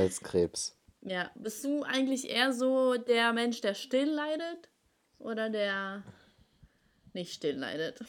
[0.00, 0.76] Halskrebs.
[1.02, 4.68] Ja, bist du eigentlich eher so der Mensch, der still leidet
[5.18, 6.02] oder der
[7.12, 8.00] nicht still leidet?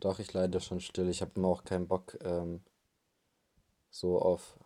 [0.00, 1.08] Doch, ich leide schon still.
[1.08, 2.60] Ich habe immer auch keinen Bock ähm,
[3.90, 4.58] so auf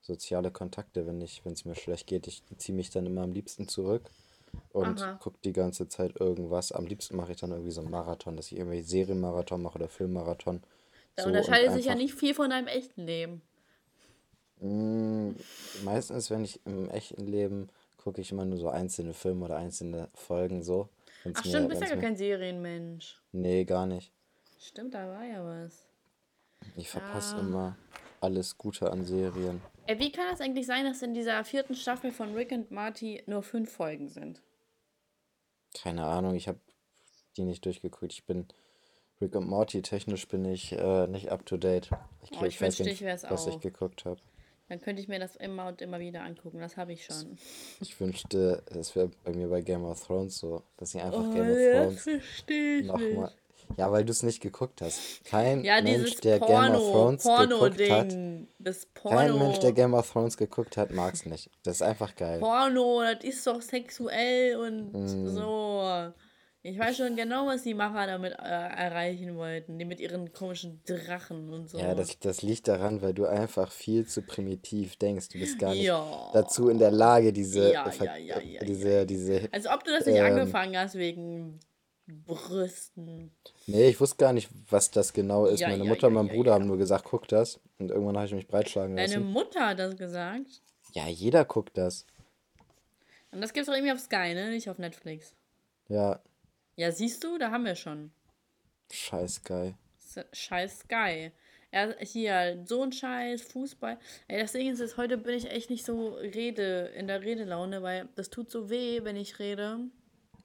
[0.00, 2.26] soziale Kontakte, wenn ich, wenn es mir schlecht geht.
[2.28, 4.10] Ich ziehe mich dann immer am liebsten zurück
[4.72, 6.72] und gucke die ganze Zeit irgendwas.
[6.72, 9.88] Am liebsten mache ich dann irgendwie so einen Marathon, dass ich irgendwie Serienmarathon mache oder
[9.88, 10.62] Filmmarathon.
[11.16, 13.42] Da So unterscheidet sich ja nicht viel von deinem echten Leben.
[14.60, 15.32] Mm,
[15.84, 20.08] meistens, wenn ich im echten Leben gucke ich immer nur so einzelne Filme oder einzelne
[20.14, 20.88] Folgen so.
[21.24, 22.02] Wenn's Ach stimmt, du bist ja gar mir.
[22.02, 23.20] kein Serienmensch.
[23.32, 24.12] Nee, gar nicht.
[24.58, 25.84] Stimmt, da war ja was.
[26.76, 27.42] Ich verpasse Ja.
[27.42, 27.76] immer
[28.20, 29.60] alles Gute an Serien.
[29.86, 33.22] Ey, wie kann das eigentlich sein, dass in dieser vierten Staffel von Rick and Marty
[33.26, 34.40] nur fünf Folgen sind?
[35.74, 36.58] Keine Ahnung, ich habe
[37.36, 38.12] die nicht durchgeguckt.
[38.12, 38.46] Ich bin
[39.20, 41.90] Rick und Morty technisch bin ich äh, nicht up to date.
[42.22, 43.60] Ich, Oh, ich ich weiß wünschte, nicht, ich wär's was ich auch.
[43.60, 44.20] geguckt habe.
[44.68, 46.58] Dann könnte ich mir das immer und immer wieder angucken.
[46.58, 47.38] Das habe ich schon.
[47.80, 51.32] Ich wünschte, es wäre bei mir bei Game of Thrones so, dass ich einfach Oh,
[51.32, 53.32] Game of Thrones verstehe ich nochmal.
[53.76, 55.24] Ja, weil du es nicht geguckt hast.
[55.24, 57.50] Kein Ja, Mensch, der Game of Porno, Thrones geguckt
[57.90, 58.48] hat, Porno-Ding.
[58.60, 59.74] Das kein Mensch, der Porno.
[59.74, 61.50] Game of Thrones geguckt hat, mag es nicht.
[61.64, 62.38] Das ist einfach geil.
[62.38, 65.26] Porno, das ist doch sexuell und Mm.
[65.28, 66.12] so.
[66.68, 69.78] Ich weiß schon genau, was die Macher damit äh, erreichen wollten.
[69.78, 71.78] Die mit ihren komischen Drachen und so.
[71.78, 75.28] Ja, das, das liegt daran, weil du einfach viel zu primitiv denkst.
[75.28, 76.30] Du bist gar nicht Ja.
[76.32, 79.48] dazu in der Lage, diese, Ja, ja, ja, ja, diese, diese.
[79.52, 80.24] Als ob du das nicht Ähm.
[80.26, 81.60] angefangen hast wegen
[82.08, 83.30] Brüsten.
[83.66, 85.60] Nee, ich wusste gar nicht, was das genau ist.
[85.60, 87.60] Ja, Meine ja, Mutter und ja, mein ja, Bruder haben nur gesagt, guck das.
[87.78, 89.26] Und irgendwann habe ich mich breitschlagen Deine lassen.
[89.26, 90.62] Mutter hat das gesagt.
[90.94, 92.06] Ja, jeder guckt das.
[93.30, 94.50] Und das gibt's doch irgendwie auf Sky, ne?
[94.50, 95.34] Nicht auf Netflix.
[95.88, 96.20] Ja,
[96.76, 98.12] Ja, siehst du, da haben wir schon.
[98.92, 99.74] scheiß geil.
[100.32, 101.32] Scheiß Sky.
[101.72, 103.98] Ja, hier, so ein Scheiß, Fußball.
[104.28, 107.82] Ey, das Ding ist, jetzt, heute bin ich echt nicht so Rede, in der Redelaune,
[107.82, 109.80] weil das tut so weh, wenn ich rede.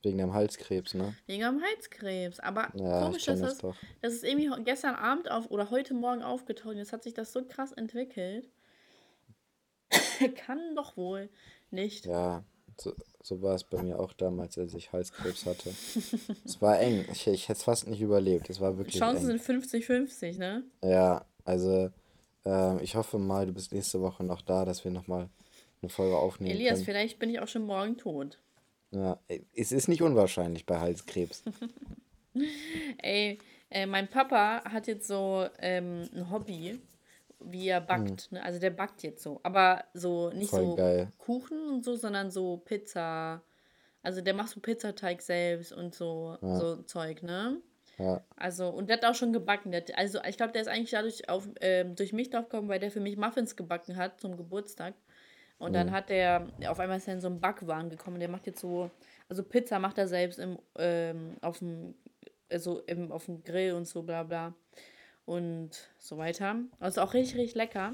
[0.03, 1.16] Wegen dem Halskrebs, ne?
[1.28, 2.40] Wegen am Halskrebs.
[2.40, 6.24] Aber Ja, komisch, dass das das, das ist irgendwie gestern Abend auf oder heute Morgen
[6.24, 6.75] aufgetaucht.
[6.75, 8.50] Jetzt hat sich das so krass entwickelt.
[10.36, 11.30] Kann doch wohl
[11.70, 12.08] nicht.
[12.08, 12.44] Ja,
[12.78, 15.70] so, so war es bei mir auch damals, als ich Halskrebs hatte.
[16.46, 17.06] es war eng.
[17.12, 18.50] Ich, ich hätte es fast nicht überlebt.
[18.50, 19.40] Es war wirklich Chancen eng.
[19.40, 20.64] sind 50-50, ne?
[20.84, 21.90] Ja, also
[22.46, 25.30] ähm, ich hoffe mal, du bist nächste Woche noch da, dass wir nochmal
[25.82, 26.86] eine Folge aufnehmen Elias, können.
[26.86, 28.40] vielleicht bin ich auch schon morgen tot.
[28.92, 29.20] Ja,
[29.56, 31.44] es ist nicht unwahrscheinlich bei Halskrebs.
[33.02, 33.38] Ey,
[33.70, 36.80] äh, mein Papa hat jetzt so ähm, ein Hobby,
[37.46, 38.31] wie er backt.
[38.31, 38.44] Ne?
[38.44, 39.40] Also der backt jetzt so.
[39.44, 40.50] Aber so nicht.
[40.50, 41.12] Voll so geil.
[41.18, 43.44] Kuchen und so, sondern so Pizza.
[44.03, 47.62] Also der macht so Pizzateig selbst und so, so Zeug, ne?
[47.97, 49.75] Ja, Also, und der hat auch schon gebacken.
[49.75, 52.79] Hat, also, ich glaube, der ist eigentlich dadurch auf, ähm, durch mich drauf gekommen, weil
[52.79, 54.96] der für mich Muffins gebacken hat zum Geburtstag.
[55.59, 55.75] Und Mhm.
[55.75, 58.19] dann hat der, auf einmal ist er in so einen Backwaren gekommen.
[58.19, 58.90] Der macht jetzt so,
[59.29, 61.96] also Pizza macht er selbst im, ähm, auf dem,
[62.52, 64.53] also im, auf dem Grill und so, bla bla.
[65.31, 66.58] Und so weiter.
[66.81, 67.94] Also auch richtig, richtig lecker.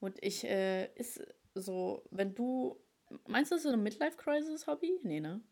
[0.00, 1.20] Und ich, äh, ist
[1.54, 2.80] so, wenn du,
[3.26, 5.00] meinst du, das ist so eine Midlife-Crisis-Hobby?
[5.02, 5.42] Nee, ne?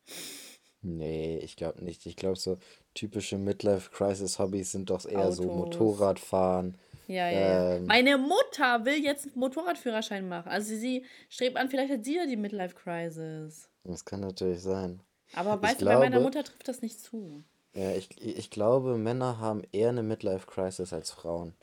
[0.80, 2.06] nee, ich glaube nicht.
[2.06, 2.56] Ich glaube, so
[2.94, 5.56] typische Midlife-Crisis-Hobbys sind doch eher so Autos.
[5.56, 6.78] Motorradfahren.
[7.06, 7.74] Ja, ja, ja.
[7.74, 7.84] Ähm.
[7.84, 10.48] Meine Mutter will jetzt einen Motorradführerschein machen.
[10.48, 13.68] Also sie strebt an, vielleicht hat sie ja die Midlife-Crisis.
[13.84, 15.02] Das kann natürlich sein.
[15.34, 17.44] Aber Ich weißt du, bei meiner Mutter trifft das nicht zu.
[17.76, 21.54] Ja, ich, ich glaube, Männer haben eher eine Midlife-Crisis als Frauen.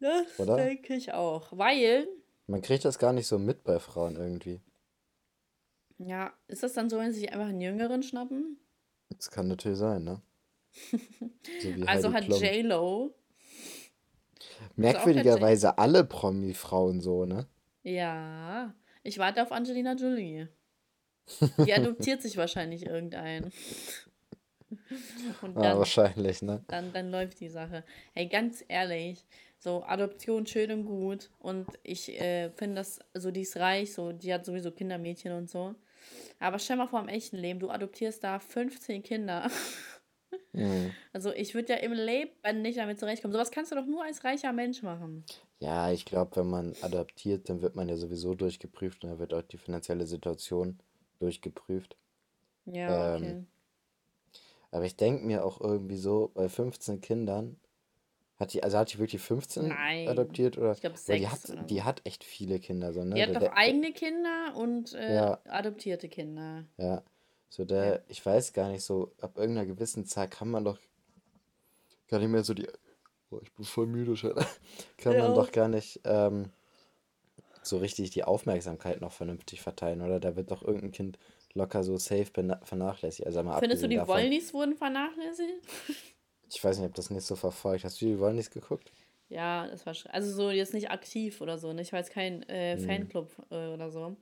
[0.00, 0.56] Das Oder?
[0.56, 1.48] denke ich auch.
[1.50, 2.06] Weil,
[2.46, 4.60] Man kriegt das gar nicht so mit bei Frauen irgendwie.
[5.98, 8.58] ja, ist das dann so, wenn sie sich einfach einen Jüngeren schnappen?
[9.10, 10.22] Das kann natürlich sein, ne?
[11.60, 12.40] So Also Heidi hat.
[12.40, 13.14] J-Lo,
[14.76, 17.46] Merkwürdigerweise alle Promi-Frauen so, ne?
[17.82, 20.48] ja, ich warte auf Angelina Jolie.
[21.64, 23.50] Die adoptiert sich wahrscheinlich irgendeinen.
[25.42, 26.62] Und Ja, dann wahrscheinlich, ne?
[26.68, 27.84] dann, dann läuft die Sache.
[28.14, 29.24] Hey, ganz ehrlich,
[29.58, 31.30] so Adoption schön und gut.
[31.38, 35.48] Und ich äh, finde das, so die ist reich, so, die hat sowieso Kindermädchen und
[35.50, 35.74] so.
[36.38, 39.50] Aber stell mal vor, im echten Leben, du adoptierst da 15 Kinder.
[40.52, 40.94] Mhm.
[41.12, 43.32] Also ich würde ja im Leben nicht damit zurechtkommen.
[43.32, 45.24] Sowas kannst du doch nur als reicher Mensch machen.
[45.60, 49.34] Ja, ich glaube, wenn man adoptiert, dann wird man ja sowieso durchgeprüft und dann wird
[49.34, 50.78] auch die finanzielle Situation
[51.18, 51.96] durchgeprüft.
[52.66, 53.44] Ja, okay.
[54.70, 57.58] Aber ich denke mir auch irgendwie so, bei 15 Kindern,
[58.36, 60.08] hat die, also hat die wirklich 15 Nein.
[60.08, 60.72] adoptiert oder?
[60.72, 63.14] Ich glaub, Weil die sechs hat, oder die hat echt viele Kinder, so, ne?
[63.16, 65.40] Die hat Der- doch eigene Kinder und äh, Ja.
[65.48, 66.64] adoptierte Kinder.
[66.76, 67.02] Ja,
[67.48, 67.98] so der, Ja.
[68.08, 70.78] ich weiß gar nicht, so ab irgendeiner gewissen Zahl kann man doch
[72.08, 72.68] gar nicht mehr so die,
[73.30, 74.34] boah, ich bin voll müde schon,
[74.98, 75.22] kann Ja.
[75.24, 76.50] man doch gar nicht ähm,
[77.62, 80.20] so richtig die Aufmerksamkeit noch vernünftig verteilen, oder?
[80.20, 81.18] Da wird doch irgendein Kind
[81.54, 82.26] locker so safe
[82.62, 83.26] vernachlässigt.
[83.26, 85.66] Also mal Findest du, die davon, wurden vernachlässigt?
[86.50, 87.84] Ich weiß nicht, ob das nicht so verfolgt.
[87.84, 88.90] Hast du die Wollnies geguckt?
[89.28, 91.72] Ja, das war also so jetzt nicht aktiv oder so.
[91.74, 91.82] Ne?
[91.82, 92.86] Ich war jetzt kein äh, hm.
[92.86, 94.16] Fanclub äh, oder so.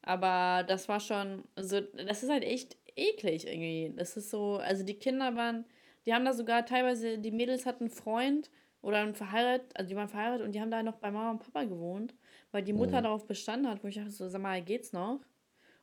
[0.00, 3.92] Aber das war schon, also das ist halt echt eklig irgendwie.
[3.94, 5.66] Das ist so, also die Kinder waren,
[6.06, 8.50] die haben da sogar teilweise, die Mädels hatten einen Freund
[8.80, 11.40] oder einen verheiratet, also die waren verheiratet und die haben da noch bei Mama und
[11.40, 12.14] Papa gewohnt,
[12.52, 13.04] weil die Mutter mhm.
[13.04, 15.20] darauf bestanden hat, wo ich dachte so, sag mal, geht's noch?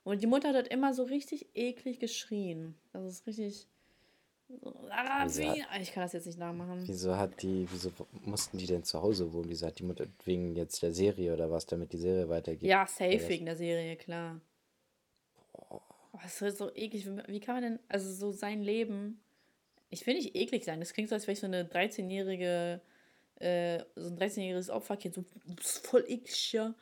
[0.04, 2.76] Und die Mutter hat immer so richtig eklig geschrien.
[2.92, 3.68] Das ist richtig,
[4.90, 5.62] Arabi.
[5.62, 6.84] Hat, ich kann das jetzt nicht nachmachen.
[6.86, 7.92] Wieso hat die, wieso
[8.26, 9.50] mussten die denn zu Hause wohnen?
[9.50, 12.70] Wieso hat die Mutter wegen jetzt der Serie oder was, damit die Serie weitergeht?
[12.70, 14.42] Ja, safe wegen der Serie, klar.
[15.54, 15.82] Boah.
[16.22, 17.08] Das ist so eklig.
[17.28, 19.20] Wie kann man denn, also so sein Leben.
[19.90, 20.80] Ich will nicht eklig sein.
[20.80, 22.82] Das klingt so, als wäre ich so eine 13-jährige,
[23.40, 25.16] äh, so ein 13-jähriges Opferkind.
[25.16, 25.24] So,
[25.62, 26.74] voll eklig, ja.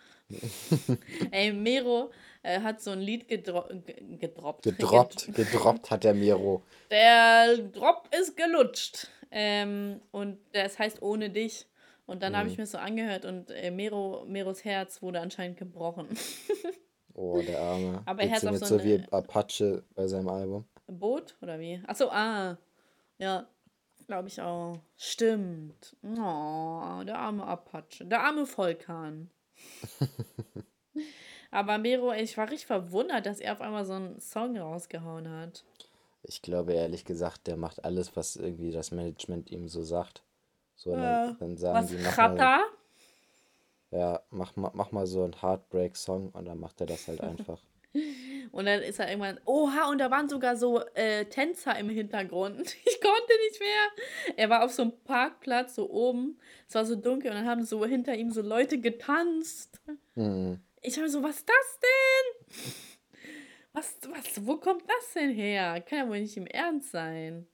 [1.32, 2.12] Ey, Mero
[2.44, 3.66] äh, hat so ein Lied gedro
[4.20, 4.64] gedroppt.
[4.64, 6.64] Gedroppt, gedroppt hat der Mero.
[6.90, 9.08] Der Drop ist gelutscht.
[9.32, 11.68] Ähm, und das heißt ohne dich.
[12.06, 12.38] Und dann mhm.
[12.38, 16.08] habe ich mir so angehört und äh, Mero, Meros Herz wurde anscheinend gebrochen.
[17.14, 18.02] oh, der Arme.
[18.06, 20.66] Aber er hat auch so, so wie Apache bei seinem Album.
[20.88, 21.82] Boot oder wie?
[21.88, 22.58] Achso, ah.
[23.18, 23.48] Ja,
[24.08, 24.80] glaube ich auch.
[24.98, 25.96] Stimmt.
[26.04, 28.04] Oh, der arme Apache.
[28.04, 29.30] Der arme Volkan.
[31.52, 35.64] Aber Mero, ich war richtig verwundert, dass er auf einmal so einen Song rausgehauen hat.
[36.24, 40.24] Ich glaube ehrlich gesagt, der macht alles, was irgendwie das Management ihm so sagt.
[40.76, 42.62] So, dann, dann sagen was, die, mach mal,
[43.92, 47.60] ja, mach, mach, mach mal so einen Heartbreak-Song und dann macht er das halt einfach.
[48.52, 52.76] Und dann ist er irgendwann, oha, und da waren sogar so äh, Tänzer im Hintergrund.
[52.86, 54.36] Ich konnte nicht mehr.
[54.38, 56.38] Er war auf so einem Parkplatz, so oben.
[56.68, 59.80] Es war so dunkel und dann haben so hinter ihm so Leute getanzt.
[60.16, 60.60] Mhm.
[60.82, 62.74] Ich habe so, was ist das denn?
[63.74, 65.82] Was, was, wo kommt das denn her?
[65.82, 67.48] Kann ja wohl nicht im Ernst sein.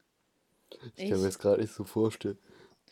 [0.95, 2.37] Ich, kann mir das gerade nicht so vorstellen.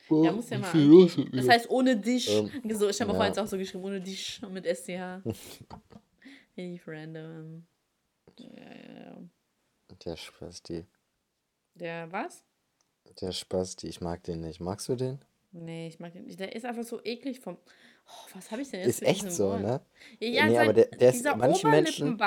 [0.07, 0.71] Boah, ja, muss ja mal.
[0.77, 2.29] Los das heißt ohne dich.
[2.29, 3.17] Ähm, so, ich habe ja.
[3.17, 5.23] vorhin auch so geschrieben, ohne dich mit SCH.
[6.55, 7.65] Richtig random.
[8.39, 9.17] Ja, ja, ja.
[10.05, 10.85] Der Spasti.
[11.75, 12.43] Der was?
[13.21, 14.59] Der Spasti, ich mag den nicht.
[14.59, 15.19] Magst du den?
[15.51, 16.39] Nee, ich mag den nicht.
[16.39, 17.57] Der ist einfach so eklig vom.
[18.07, 19.61] Oh, was habe ich denn jetzt Ist echt so, Wort?
[19.61, 19.81] ne?
[20.19, 22.19] Ja, nee, aber der, der ist manchen Menschen.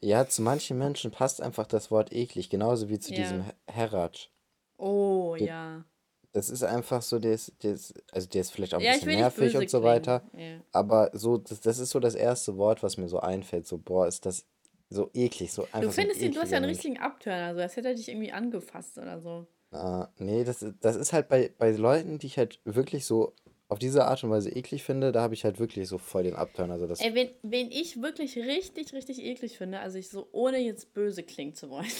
[0.00, 3.18] Ja, zu manchen Menschen passt einfach das Wort eklig, genauso wie zu ja.
[3.18, 4.30] diesem Heratsch.
[4.76, 5.84] Oh, der, ja.
[6.32, 8.94] Das ist einfach so, der ist, der ist, also der ist vielleicht auch ein ja,
[8.94, 10.22] bisschen nervig und so weiter.
[10.32, 10.60] Ja.
[10.72, 13.66] Aber so, das, das ist so das erste Wort, was mir so einfällt.
[13.66, 14.46] So, boah, ist das
[14.90, 15.80] so eklig, so einfach.
[15.80, 18.08] Du findest so ihn, du hast ja einen richtigen Abturner, also als hätte er dich
[18.08, 19.46] irgendwie angefasst oder so.
[19.70, 23.34] Ah, nee, das, das ist halt bei, bei Leuten, die ich halt wirklich so
[23.68, 26.34] auf diese Art und Weise eklig finde, da habe ich halt wirklich so voll den
[26.34, 26.72] Abturn.
[26.72, 30.58] Also das Ey, wen, wen ich wirklich richtig, richtig eklig finde, also ich so, ohne
[30.58, 31.86] jetzt böse klingen zu wollen.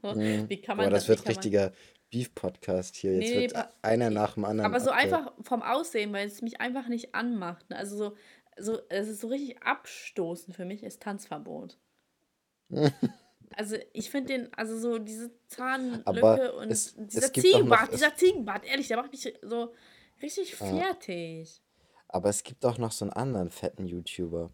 [0.00, 0.48] Mhm.
[0.48, 1.72] Wie kann man Boah, das, das wird richtiger
[2.10, 3.14] Beef-Podcast hier.
[3.14, 4.70] Jetzt nee, wird einer nach dem anderen.
[4.70, 7.68] Aber so abge einfach vom Aussehen, weil es mich einfach nicht anmacht.
[7.68, 7.76] Ne?
[7.76, 8.16] Also so,
[8.56, 11.78] so, es ist so richtig abstoßend für mich, ist Tanzverbot.
[13.56, 18.14] Also ich finde den, also so diese Zahnlücke Aber und es, dieser es Ziegenbart, dieser
[18.14, 19.72] Ziegenbart, ehrlich, der macht mich so
[20.22, 21.62] Richtig fertig.
[22.08, 24.50] Aber es gibt auch noch so einen anderen fetten YouTuber.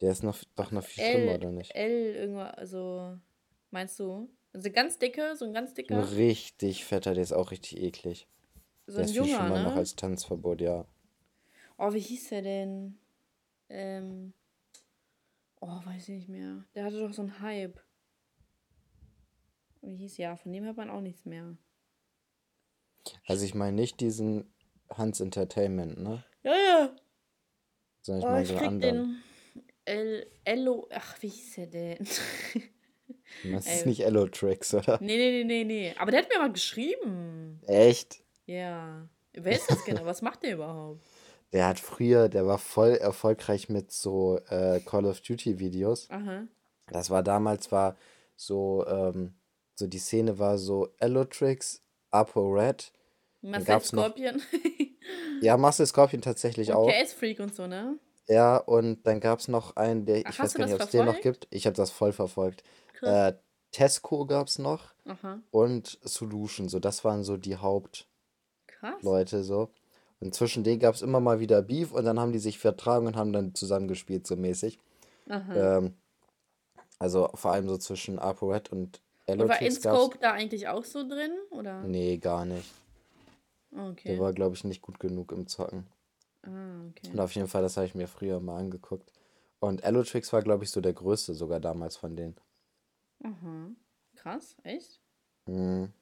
[0.00, 1.74] Der ist noch, doch noch viel schlimmer, oder nicht?
[1.74, 3.18] L, irgendwas, also,
[3.70, 4.28] meinst du?
[4.52, 5.96] Also ganz dicke, so ein ganz dicker.
[5.96, 8.26] Ein richtig fetter, der ist auch richtig eklig.
[8.86, 9.64] So der ein ist junger, viel schlimmer ne?
[9.64, 10.86] noch als Tanzverbot, ja.
[11.78, 12.98] Oh, wie hieß der denn?
[13.68, 14.32] Ähm.
[15.60, 16.64] Oh, weiß ich nicht mehr.
[16.74, 17.80] Der hatte doch so einen Hype.
[19.82, 21.56] Wie hieß ja, von dem hört man auch nichts mehr.
[23.26, 24.52] Also ich meine nicht diesen
[24.90, 26.24] Hans Entertainment, ne?
[26.42, 26.96] Ja, ja.
[28.02, 29.22] Sondern ich oh, meine so krieg anderen.
[29.86, 32.06] den Ello, ach, wie hieß der denn?
[33.44, 34.98] Das ist nicht Ello Tracks, oder?
[35.00, 35.94] Nee, nee, nee, nee, nee.
[35.98, 37.60] Aber der hat mir mal geschrieben.
[37.66, 38.22] Echt?
[38.46, 39.08] Ja.
[39.32, 40.04] Wer ist das genau?
[40.04, 41.04] Was macht der überhaupt?
[41.56, 46.06] Der hat früher, der war voll erfolgreich mit so äh, Call of Duty Videos.
[46.10, 46.46] Aha.
[46.88, 47.96] Das war damals, war
[48.36, 49.32] so, ähm,
[49.74, 50.88] so die Szene war so
[51.30, 52.92] Tricks, Apo Red
[53.40, 54.42] Marcel Scorpion.
[55.40, 56.90] ja, Marcel Scorpion tatsächlich und auch.
[56.90, 57.98] KS Freak und so, ne?
[58.28, 60.90] Ja, und dann gab es noch einen, der, ich Ach, weiß gar nicht, ob es
[60.90, 61.48] den noch gibt.
[61.50, 62.64] Ich habe das voll verfolgt.
[63.00, 63.32] Äh,
[63.72, 65.40] Tesco gab es noch Aha.
[65.52, 69.70] und Solution, so das waren so die Hauptleute so.
[70.20, 73.06] Und zwischen denen gab es immer mal wieder Beef und dann haben die sich vertragen
[73.06, 74.78] und haben dann zusammengespielt, so mäßig.
[75.28, 75.94] Ähm,
[76.98, 79.84] also vor allem so zwischen ApoRed und Elotrix.
[79.84, 81.32] War InScope da eigentlich auch so drin?
[81.50, 81.82] Oder?
[81.82, 82.70] Nee, gar nicht.
[83.72, 84.08] Okay.
[84.08, 85.86] Der war, glaube ich, nicht gut genug im Zocken.
[86.42, 87.10] Ah, okay.
[87.12, 89.12] Und auf jeden Fall, das habe ich mir früher mal angeguckt.
[89.58, 92.36] Und Allotrix war, glaube ich, so der größte sogar damals von denen.
[93.18, 93.76] Mhm.
[94.14, 95.00] Krass, echt?
[95.46, 95.92] Mhm.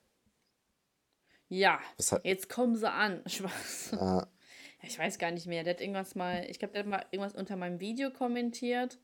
[1.59, 1.79] Ja,
[2.11, 3.23] hat, jetzt kommen sie an.
[3.27, 3.93] Spaß.
[3.93, 4.27] äh, Ja,
[4.83, 5.63] Ich weiß gar nicht mehr.
[5.65, 8.99] Der hat irgendwas mal, ich glaube, der hat mal irgendwas unter meinem Video kommentiert.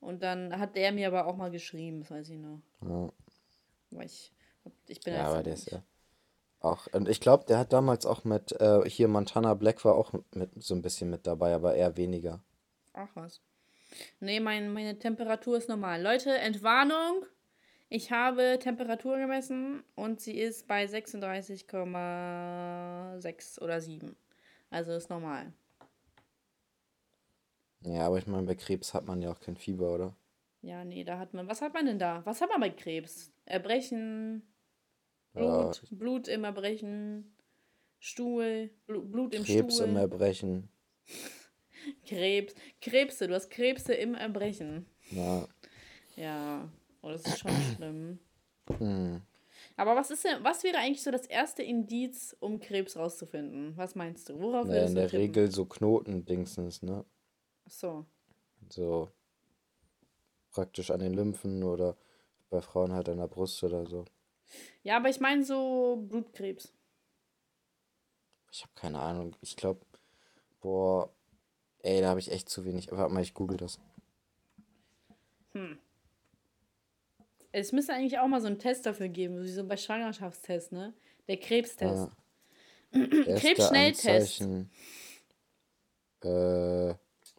[0.00, 2.60] Und dann hat der mir aber auch mal geschrieben, das weiß ich noch.
[2.82, 3.10] ja,
[3.90, 4.32] Weil ich,
[4.86, 5.82] ich bin ja, aber der ist ja
[6.60, 6.86] auch.
[6.92, 10.50] Und ich glaube, der hat damals auch mit, äh, hier Montana Black war auch mit,
[10.62, 12.40] so ein bisschen mit dabei, aber eher weniger.
[12.92, 13.40] Ach was.
[14.20, 16.02] Nee, mein, meine Temperatur ist normal.
[16.02, 17.24] Leute, Entwarnung.
[17.90, 24.14] Ich habe Temperatur gemessen und sie ist bei 36,6 oder 7.
[24.70, 25.52] Also ist normal.
[27.80, 30.14] Ja, aber ich meine, bei Krebs hat man ja auch kein Fieber, oder?
[30.62, 31.48] Ja, nee, da hat man.
[31.48, 32.24] Was hat man denn da?
[32.26, 33.32] Was hat man bei Krebs?
[33.44, 34.42] Erbrechen,
[35.34, 37.34] Ja, Blut, Blut im Erbrechen,
[38.00, 40.68] Stuhl, Blu- Blut im Krebs im Stuhl, Erbrechen.
[42.06, 44.86] Krebs, Krebse, du hast Krebse im Erbrechen.
[45.10, 45.46] Ja.
[46.16, 46.68] Ja,
[47.08, 48.18] oh, das ist schon schlimm.
[48.78, 49.22] Hm.
[49.76, 53.76] Aber was ist denn, was wäre eigentlich so das erste Indiz, um Krebs rauszufinden?
[53.76, 54.38] Was meinst du?
[54.40, 55.20] Worauf Naja, in der tippen?
[55.20, 57.04] Regel so Knotendingsens, ne?
[57.66, 58.06] Ach so.
[58.70, 59.10] So
[60.50, 61.96] praktisch an den Lymphen oder
[62.50, 64.04] bei Frauen halt an der Brust oder so.
[64.82, 66.72] Ja, aber ich meine so Blutkrebs.
[68.50, 69.36] Ich habe keine Ahnung.
[69.40, 69.80] Ich glaube,
[70.60, 71.10] boah,
[71.80, 72.90] ey, da habe ich echt zu wenig.
[72.90, 73.78] Warte mal, ich google das.
[77.58, 80.94] Es müsste eigentlich auch mal so einen Test dafür geben, wie so bei Schwangerschaftstest, ne?
[81.28, 82.10] Der Krebstest.
[82.92, 83.06] Ja.
[83.38, 84.42] Krebsschnelltest.
[84.42, 84.70] Anzeichen.
[86.22, 86.94] Äh,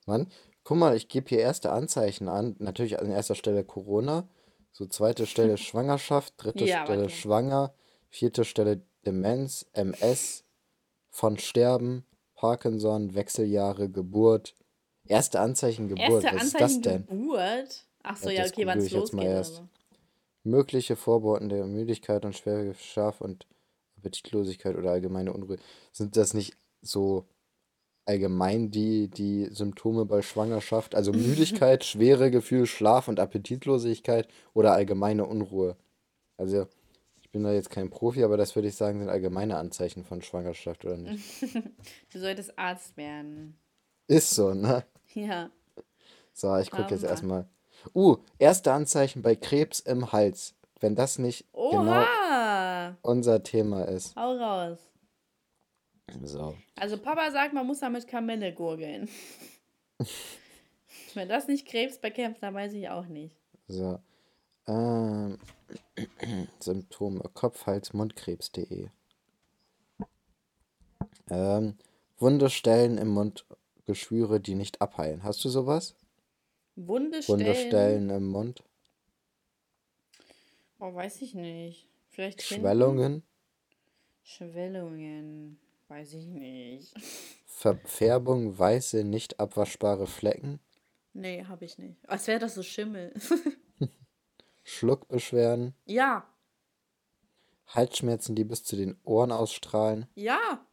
[0.06, 0.28] Mann,
[0.64, 2.56] guck mal, ich gebe hier erste Anzeichen an.
[2.60, 4.28] Natürlich an erster Stelle Corona.
[4.72, 7.14] So zweite Stelle Schwangerschaft, dritte Ja, Stelle warte.
[7.14, 7.74] Schwanger,
[8.10, 10.44] vierte Stelle Demenz, MS,
[11.10, 14.56] von Sterben, Parkinson, Wechseljahre, Geburt.
[15.06, 17.08] Erste Anzeichen Geburt, Erste was ist das Anzeichen denn?
[17.08, 17.86] Geburt.
[18.04, 19.64] Ach so, Ja, ja, okay, wann es ich jetzt mal losgeht.
[20.50, 23.48] Mögliche Vorboten der Müdigkeit und schwere Schlaf- und
[23.98, 25.58] Appetitlosigkeit oder allgemeine Unruhe.
[25.92, 27.26] Sind das nicht so
[28.06, 30.96] allgemein die, die Symptome bei Schwangerschaft?
[30.96, 35.78] Also Müdigkeit, schwere Gefühl, Schlaf- und Appetitlosigkeit oder allgemeine Unruhe?
[36.38, 36.68] Also
[37.22, 40.22] ich bin da jetzt kein Profi, aber das würde ich sagen, sind allgemeine Anzeichen von
[40.22, 41.24] Schwangerschaft, oder nicht?
[42.12, 43.56] Du solltest Arzt werden.
[44.08, 44.84] Ist so, ne?
[45.14, 45.52] Ja.
[46.34, 47.48] So, ich gucke jetzt erstmal.
[47.94, 50.56] Uh, erste Anzeichen bei Krebs im Hals.
[50.80, 52.98] Wenn das nicht genau Oha!
[53.02, 54.16] unser Thema ist.
[54.16, 54.78] Hau raus.
[56.24, 56.56] So.
[56.76, 59.10] Also Papa sagt, man muss damit Kamelle gurgeln.
[61.14, 63.36] Wenn das nicht Krebs bekämpft, dann weiß ich auch nicht.
[63.68, 64.00] So.
[64.68, 65.38] Ähm,
[66.60, 68.90] Symptome: Kopf, Hals, Mundkrebs.de.
[71.30, 71.78] Ähm,
[72.18, 73.46] Wunde, Stellen im Mund,
[73.86, 75.24] Geschwüre, die nicht abheilen.
[75.24, 75.96] Hast du sowas?
[76.88, 77.68] Wunde Wunde, stellen.
[77.68, 78.64] Stellen im Mund,
[80.80, 81.88] Oh, weiß ich nicht.
[82.08, 82.62] Vielleicht hinten?
[82.62, 83.24] Schwellungen,
[84.24, 85.60] Schwellungen.
[85.90, 86.94] Weiß ich nicht.
[87.46, 90.60] Verfärbung, weiße, nicht abwaschbare Flecken,
[91.14, 91.98] Nee, habe ich nicht.
[92.08, 93.14] Als wäre das so Schimmel.
[94.64, 96.26] Schluckbeschwerden, ja,
[97.68, 100.66] Halsschmerzen, die bis zu den Ohren ausstrahlen, ja,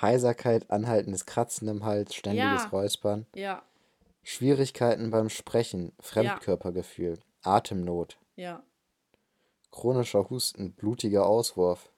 [0.00, 2.68] Heiserkeit, anhaltendes Kratzen im Hals, ständiges Ja.
[2.70, 3.62] Räuspern, ja,
[4.28, 8.62] Schwierigkeiten beim Sprechen, Fremdkörpergefühl, Atemnot, ja.
[9.70, 11.90] chronischer Husten, blutiger Auswurf,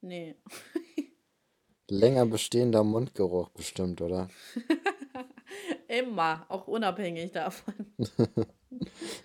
[0.00, 0.34] Nee.
[1.88, 4.28] länger bestehender Mundgeruch bestimmt, oder?
[5.88, 7.74] Immer, auch unabhängig davon.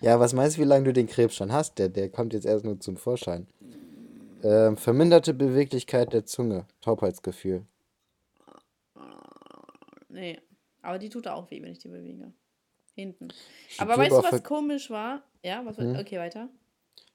[0.02, 1.78] Ja, was meinst du, wie lange du den Krebs schon hast?
[1.78, 3.48] Der, der kommt jetzt erst nur zum Vorschein.
[4.42, 7.64] Ähm, verminderte Beweglichkeit der Zunge, Taubheitsgefühl.
[10.10, 10.38] Nee.
[10.82, 12.32] Aber die tut auch weh, wenn ich die bewege.
[12.94, 13.28] Hinten.
[13.78, 15.22] Aber weißt du, was komisch war?
[15.44, 15.94] Ja, was Hm?
[15.96, 16.48] Okay, weiter.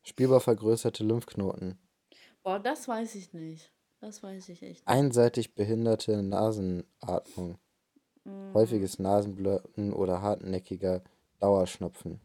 [0.03, 1.77] spürbar vergrößerte Lymphknoten.
[2.43, 3.72] Boah, das weiß ich nicht.
[4.00, 4.88] Das weiß ich echt nicht.
[4.88, 7.58] Einseitig behinderte Nasenatmung.
[8.25, 8.53] Hm.
[8.53, 11.03] Häufiges Nasenbluten oder hartnäckiger
[11.39, 12.22] Dauerschnupfen.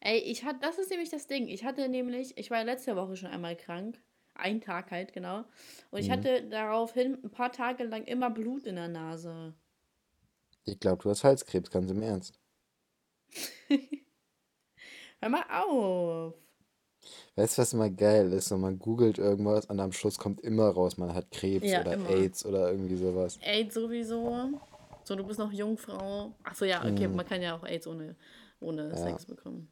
[0.00, 1.48] Ey, ich hatte, das ist nämlich das Ding.
[1.48, 4.00] Ich hatte nämlich, ich war letzte Woche schon einmal krank.
[4.34, 5.44] Ein Tag halt, genau.
[5.90, 6.12] Und ich Mhm.
[6.12, 9.54] hatte daraufhin ein paar Tage lang immer Blut in der Nase.
[10.64, 12.38] Ich glaube, du hast Halskrebs, ganz im Ernst.
[15.20, 16.34] Hör mal auf.
[17.36, 18.48] Weißt du, was immer geil ist?
[18.48, 21.94] So, man googelt irgendwas und am Schluss kommt immer raus, man hat Krebs Ja, oder
[21.94, 22.08] immer.
[22.10, 23.38] AIDS oder irgendwie sowas.
[23.42, 24.60] AIDS sowieso.
[25.02, 26.32] So, du bist noch Jungfrau.
[26.44, 28.16] Achso, ja, okay, man kann ja auch AIDS ohne,
[28.60, 28.88] ohne.
[28.88, 28.96] Ja.
[28.96, 29.70] Sex bekommen.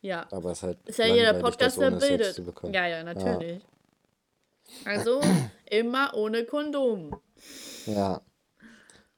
[0.00, 0.26] Ja.
[0.30, 2.34] Aber es ist halt Ist ja jeder Podcast, das der ohne Sex bildet.
[2.34, 2.72] zu bekommen.
[2.72, 3.62] Ja, ja, natürlich.
[4.84, 5.20] Also,
[5.66, 7.14] immer ohne Kondom.
[7.86, 8.22] Ja.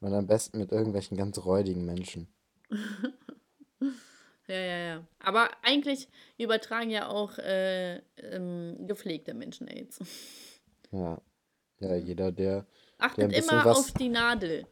[0.00, 2.28] Und am besten mit irgendwelchen ganz räudigen Menschen.
[4.48, 5.04] Ja, ja, ja.
[5.18, 10.00] Aber eigentlich übertragen ja auch äh, ähm, gepflegte Menschen AIDS.
[10.90, 11.20] Ja.
[11.80, 14.66] Ja, jeder, der, der Achtet bisschen immer was, auf die Nadel.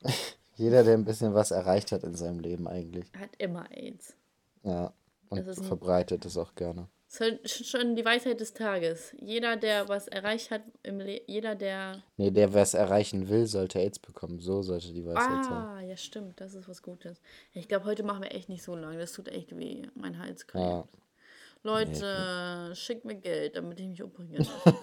[0.54, 3.12] jeder, der ein bisschen was erreicht hat in seinem Leben eigentlich.
[3.18, 4.14] Hat immer AIDS.
[4.62, 4.94] Ja.
[5.28, 6.88] Und verbreitet es auch gerne.
[7.18, 9.12] Das ist schon die Weisheit des Tages.
[9.20, 12.02] Jeder, der was erreicht hat im Leben, jeder, der.
[12.16, 14.38] Nee, der, es erreichen will, sollte AIDS bekommen.
[14.38, 15.52] So sollte die Weisheit sein.
[15.52, 17.20] Ah, ja, stimmt, das ist was Gutes.
[17.52, 18.96] Ich glaube, heute machen wir echt nicht so lange.
[18.98, 19.82] Das tut echt weh.
[19.94, 20.64] Mein Hals klebt.
[20.64, 20.84] Ja.
[21.62, 23.98] Leute, schickt mir Geld, damit ich mich
[24.64, 24.74] kann.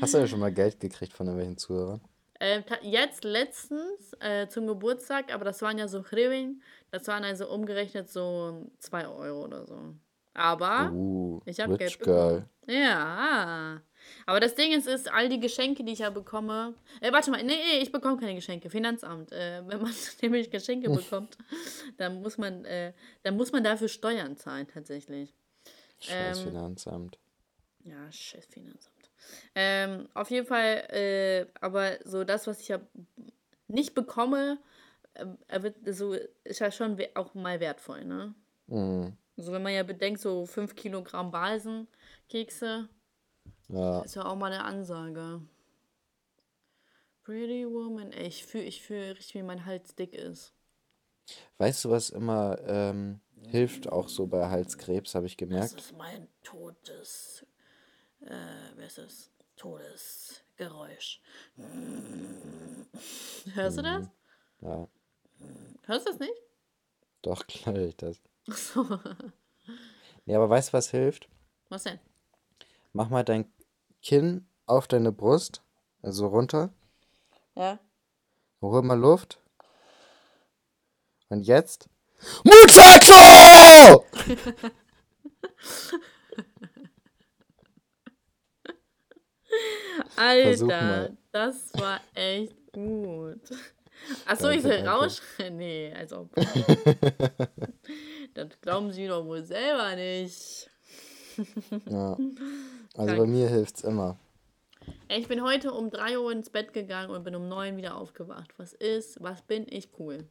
[0.00, 2.00] Hast du ja schon mal Geld gekriegt von irgendwelchen Zuhörern?
[2.44, 6.60] Ähm, jetzt letztens äh, zum Geburtstag, aber das waren ja so Hriving,
[6.90, 9.94] das waren also umgerechnet so 2 Euro oder so.
[10.34, 12.44] Aber Uh, ich habe Geld bekommen.
[12.66, 13.80] Ja.
[14.26, 16.74] Aber das Ding ist, ist, all die Geschenke, die ich ja bekomme.
[17.00, 18.68] Äh, warte mal, nee, nee, ich bekomme keine Geschenke.
[18.68, 19.32] Finanzamt.
[19.32, 21.38] Äh, wenn man nämlich Geschenke bekommt,
[21.96, 25.32] dann muss man, äh, dann muss man dafür Steuern zahlen tatsächlich.
[26.00, 27.18] Scheiß Ähm, Finanzamt.
[27.84, 28.93] Ja, scheiß Finanzamt.
[29.54, 32.80] Ähm, auf jeden Fall, äh, aber so das, was ich ja
[33.68, 34.58] nicht bekomme,
[35.14, 36.14] äh, wird so,
[36.44, 38.34] ist ja schon auch mal wertvoll, ne?
[38.66, 39.16] Mhm.
[39.36, 42.88] Also wenn man ja bedenkt, so 5 Kilogramm Balsenkekse,
[43.68, 44.00] Ja.
[44.02, 45.40] ist ja auch mal eine Ansage.
[47.24, 50.52] Pretty Woman, ey, ich fühle ich fühl richtig, wie mein Hals dick ist.
[51.58, 55.74] Weißt du, was immer ähm, hilft, auch so bei Halskrebs, habe ich Das gemerkt?
[55.74, 57.46] ist mein Todes,
[58.26, 59.30] äh, wer ist das?
[59.56, 61.20] Todesgeräusch.
[63.54, 64.10] Hörst du das?
[64.60, 64.88] Ja,
[65.86, 66.34] Hörst du das nicht?
[67.22, 68.20] doch, klar höre ich das.
[68.46, 68.98] So.
[70.26, 71.28] Nee, aber weißt du, was hilft?
[71.68, 71.98] Was denn?
[72.92, 73.50] Mach mal dein
[74.02, 75.62] Kinn auf deine Brust,
[76.02, 76.72] also runter.
[77.54, 77.78] Ja.
[78.60, 79.38] Hol mal Luft.
[81.28, 81.88] Und jetzt.
[82.44, 84.04] Muchacho!
[90.16, 93.40] Alter, das war echt gut.
[94.26, 95.56] Achso, ich soll rausschreien.
[95.64, 96.28] Nee, also.
[98.34, 100.70] das glauben sie doch wohl selber nicht.
[101.86, 102.16] Ja.
[102.96, 104.18] Also bei mir hilft's immer.
[105.08, 108.52] Ich bin heute um 3 Uhr ins Bett gegangen und bin um 9 wieder aufgewacht.
[108.58, 109.22] Was ist?
[109.22, 110.24] Was bin ich cool?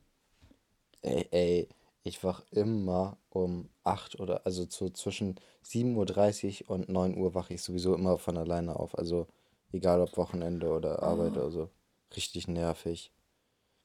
[1.02, 1.70] Ey, ey,
[2.04, 7.54] ich wach immer um 8 oder also so zwischen 7.30 Uhr und 9 Uhr wache
[7.54, 8.98] ich sowieso immer von alleine auf.
[8.98, 9.28] Also
[9.72, 11.70] egal ob Wochenende oder Arbeit oder so.
[12.16, 13.12] Richtig nervig.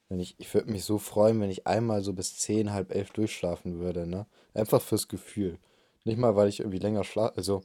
[0.09, 3.11] Wenn ich, ich würde mich so freuen, wenn ich einmal so bis 10, halb elf
[3.11, 4.27] durchschlafen würde, ne?
[4.55, 5.59] Einfach fürs Gefühl.
[6.05, 7.63] Nicht mal, weil ich irgendwie länger schlafe, also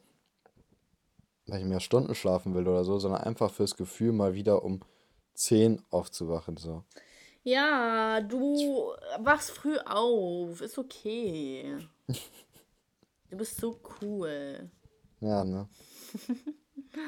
[1.48, 4.82] weil ich mehr Stunden schlafen will oder so, sondern einfach fürs Gefühl, mal wieder um
[5.34, 6.84] 10 aufzuwachen, so.
[7.44, 10.62] Ja, du wachst früh auf.
[10.62, 11.78] Ist okay.
[13.30, 14.70] Du bist so cool.
[15.20, 15.68] Ja, ne?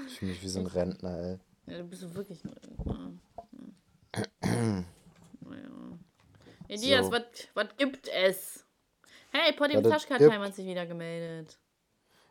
[0.07, 1.39] Ich fühle mich wie so ein Rentner, ey.
[1.71, 3.13] Ja, du bist so wirklich ein Rentner.
[5.41, 5.97] naja.
[6.67, 7.11] Elias, So.
[7.11, 7.21] was
[7.53, 8.65] was gibt es?
[9.31, 9.73] Hey, Potti?
[9.81, 11.59] Time hat sich wieder gemeldet.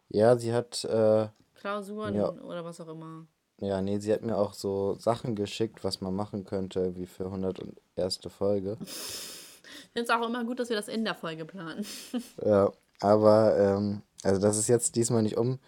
[0.09, 2.31] Ja, sie hat, äh, Klausuren Ja.
[2.31, 3.27] oder was auch immer.
[3.61, 7.27] Ja, nee, sie hat mir auch so Sachen geschickt, was man machen könnte, wie für
[7.27, 8.21] 101.
[8.29, 8.77] Folge.
[8.83, 11.85] Ich finde es auch immer gut, dass wir das in der Folge planen.
[12.45, 15.59] Ja, aber, ähm, also das ist jetzt diesmal nicht um,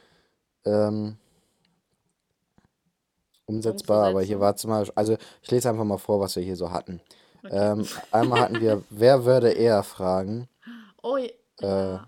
[0.65, 1.17] ähm,
[3.47, 6.57] umsetzbar, aber hier war zum Beispiel, also ich lese einfach mal vor, was wir hier
[6.57, 7.01] so hatten.
[7.49, 10.49] Ähm, einmal hatten wir, wer würde eher fragen,
[11.03, 11.29] Oh, ja,
[11.61, 11.99] Äh.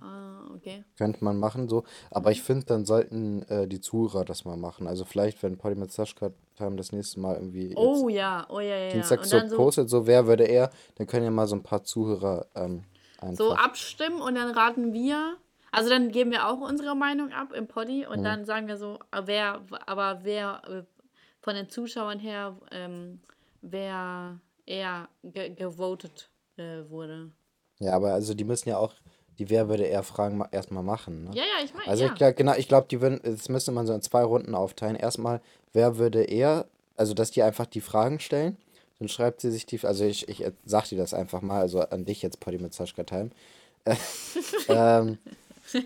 [0.68, 0.85] Okay.
[0.96, 1.85] könnte man machen, so.
[2.11, 4.87] Aber ich finde, dann sollten äh, die Zuhörer das mal machen.
[4.87, 8.76] Also vielleicht, wenn Polly mit Sascha haben das nächste Mal irgendwie Oh ja, oh ja,
[8.76, 8.90] ja.
[8.92, 11.85] Dienstag so so, postet, so wer würde er, dann können ja mal so ein paar
[11.85, 12.85] Zuhörer ähm,
[13.33, 15.37] so abstimmen und dann raten wir.
[15.70, 18.12] Also dann geben wir auch unsere Meinung ab im Poddy Mhm.
[18.12, 20.83] und dann sagen wir so, äh, wer, aber wer äh,
[21.40, 23.20] von den Zuschauern her, ähm,
[23.61, 27.31] wer eher ge gewotet äh, wurde.
[27.81, 28.94] Ja, aber also die müssen ja auch
[29.38, 31.24] die Wer würde er Fragen ma erstmal machen.
[31.24, 31.31] Ne?
[31.35, 32.11] Ja, ja, ich meine, Also ja.
[32.11, 34.96] ich glaub, genau, ich glaube, die würden, das müsste man so in zwei Runden aufteilen.
[34.96, 35.40] Erstmal,
[35.72, 38.57] wer würde er, also dass die einfach die Fragen stellen.
[38.98, 42.05] Dann schreibt sie sich die, also ich, ich sag dir das einfach mal, also an
[42.05, 43.31] dich jetzt, Potty mit Sascha Time.
[43.85, 43.94] Äh,
[44.68, 45.18] ähm,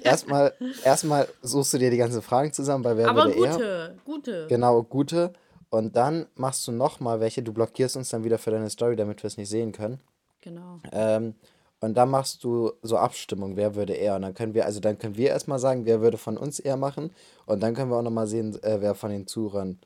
[0.03, 3.53] erstmal, erstmal suchst du dir die ganzen Fragen zusammen bei Wer aber würde er.
[3.53, 4.47] gute, gute.
[4.49, 5.33] Genau, gute.
[5.69, 9.23] Und dann machst du nochmal welche, du blockierst uns dann wieder für deine Story, damit
[9.23, 10.01] wir es nicht sehen können.
[10.41, 10.81] Genau.
[10.91, 11.35] Ähm,
[11.83, 14.15] und dann machst du so Abstimmung, wer würde eher.
[14.15, 16.77] Und dann können wir, also dann können wir erstmal sagen, wer würde von uns eher
[16.77, 17.11] machen.
[17.45, 19.81] Und dann können wir auch nochmal sehen, äh, wer von den Zuhörern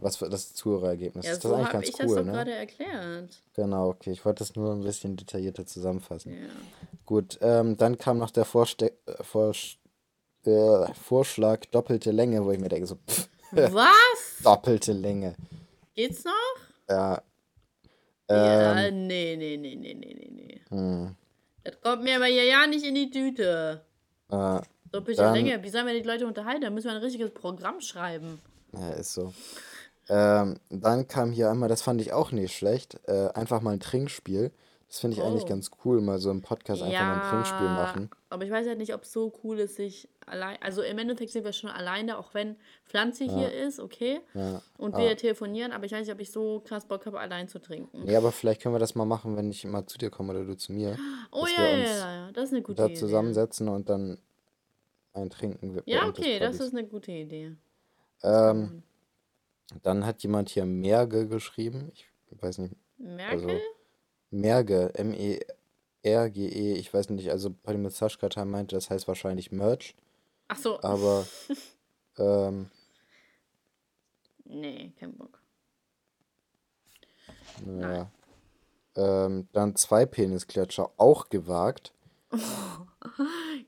[0.00, 1.44] Was für das Zuhörerergebnis Ja, ist.
[1.44, 2.32] Das so eigentlich habe ganz ich das cool, doch ne?
[2.32, 3.40] gerade erklärt.
[3.54, 4.10] Genau, okay.
[4.10, 6.32] Ich wollte das nur ein bisschen detaillierter zusammenfassen.
[6.32, 6.48] Ja.
[7.06, 12.68] Gut, ähm, dann kam noch der Vorste äh, äh, Vorschlag doppelte Länge, wo ich mir
[12.68, 13.86] denke, so, pff, Was?
[14.42, 15.36] doppelte Länge.
[15.94, 16.32] Geht's noch?
[16.90, 17.22] Ja.
[18.30, 20.60] Ja, Ähm, nee, nee, nee, nee, nee, nee, nee.
[20.68, 21.14] hm,
[21.70, 23.82] Das kommt mir aber hier ja nicht in die Tüte.
[24.30, 25.62] äh, Doppelte Dann- Länge.
[25.62, 26.62] Wie sollen wir die Leute unterhalten?
[26.62, 28.40] Da müssen wir ein richtiges Programm schreiben.
[28.72, 29.32] ja, ist so.
[30.08, 33.80] Ähm, dann kam hier einmal, das fand ich auch nicht schlecht, äh, einfach mal ein
[33.80, 34.50] Trinkspiel.
[34.88, 35.48] Das finde ich eigentlich Oh.
[35.48, 38.10] ganz cool, mal so im Podcast einfach mal ein Trinkspiel machen.
[38.30, 40.56] aber ich weiß halt nicht, ob es so cool ist, sich allein.
[40.62, 44.20] Also im Endeffekt sind wir schon alleine, auch wenn Pflanze hier ist, okay.
[44.32, 44.62] Ja.
[44.78, 44.98] Und Ah.
[44.98, 48.04] wir telefonieren, aber ich weiß nicht, ob ich so krass Bock habe, allein zu trinken.
[48.04, 50.44] Nee, aber vielleicht können wir das mal machen, wenn ich mal zu dir komme oder
[50.46, 50.96] du zu mir.
[51.32, 52.94] oh ja, ja, ja, ja, das ist eine gute Da Idee.
[52.94, 54.18] zusammensetzen und dann
[55.12, 55.74] ein Trinken.
[55.74, 57.56] bei Ja, okay, das ist eine gute Idee.
[58.22, 58.82] Ähm,
[59.82, 61.92] dann hat jemand hier Merge geschrieben.
[61.94, 62.08] Ich
[62.42, 62.74] weiß nicht.
[62.96, 63.50] Merkel?
[63.50, 63.60] Also,
[64.30, 66.74] Merge, M-E-R-G-E.
[66.74, 69.94] Ich weiß nicht, also bei dem Saschkata meinte, das heißt wahrscheinlich Merch.
[70.48, 70.80] Ach so.
[70.82, 71.26] Aber,
[72.18, 72.70] ähm,
[74.44, 75.40] Nee, kein Bock.
[77.64, 78.10] naja.
[78.96, 81.92] Ähm, dann zwei Penisklatscher, auch gewagt.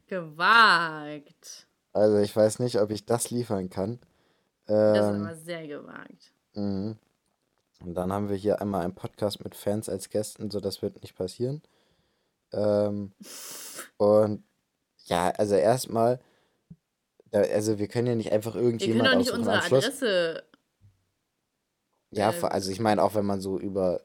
[0.09, 1.67] Gewagt.
[1.93, 4.01] Also ich weiß nicht, ob ich das liefern kann.
[4.67, 6.33] Das ist Ähm, aber sehr gewagt.
[6.55, 6.97] mhm.
[7.81, 11.03] Und dann haben wir hier einmal einen Podcast mit Fans als Gästen, so das wird
[11.03, 11.63] nicht passieren.
[12.53, 13.13] Ähm,
[13.97, 14.45] und
[15.07, 16.21] ja, also erstmal,
[17.33, 20.43] also wir können ja nicht einfach Wir können irgendjemand doch nicht unsere Adresse.
[22.11, 24.03] ja, äh, also ich meine auch, wenn man so über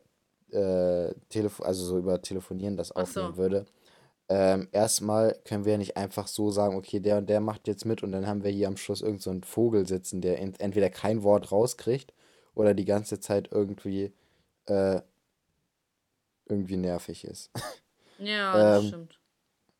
[0.52, 3.22] äh, Telefon, also so über Telefonieren das Ach so.
[3.22, 3.66] aufnehmen würde.
[4.28, 7.86] Ähm, erstmal können wir ja nicht einfach so sagen, okay, der und der macht jetzt
[7.86, 10.60] mit und dann haben wir hier am Schluss irgend so einen Vogel sitzen, der ent
[10.62, 12.14] entweder kein Wort rauskriegt
[12.56, 14.12] oder die ganze Zeit irgendwie
[14.66, 15.02] äh,
[16.48, 17.52] irgendwie nervig ist.
[18.20, 19.20] Ja, das Ähm, stimmt.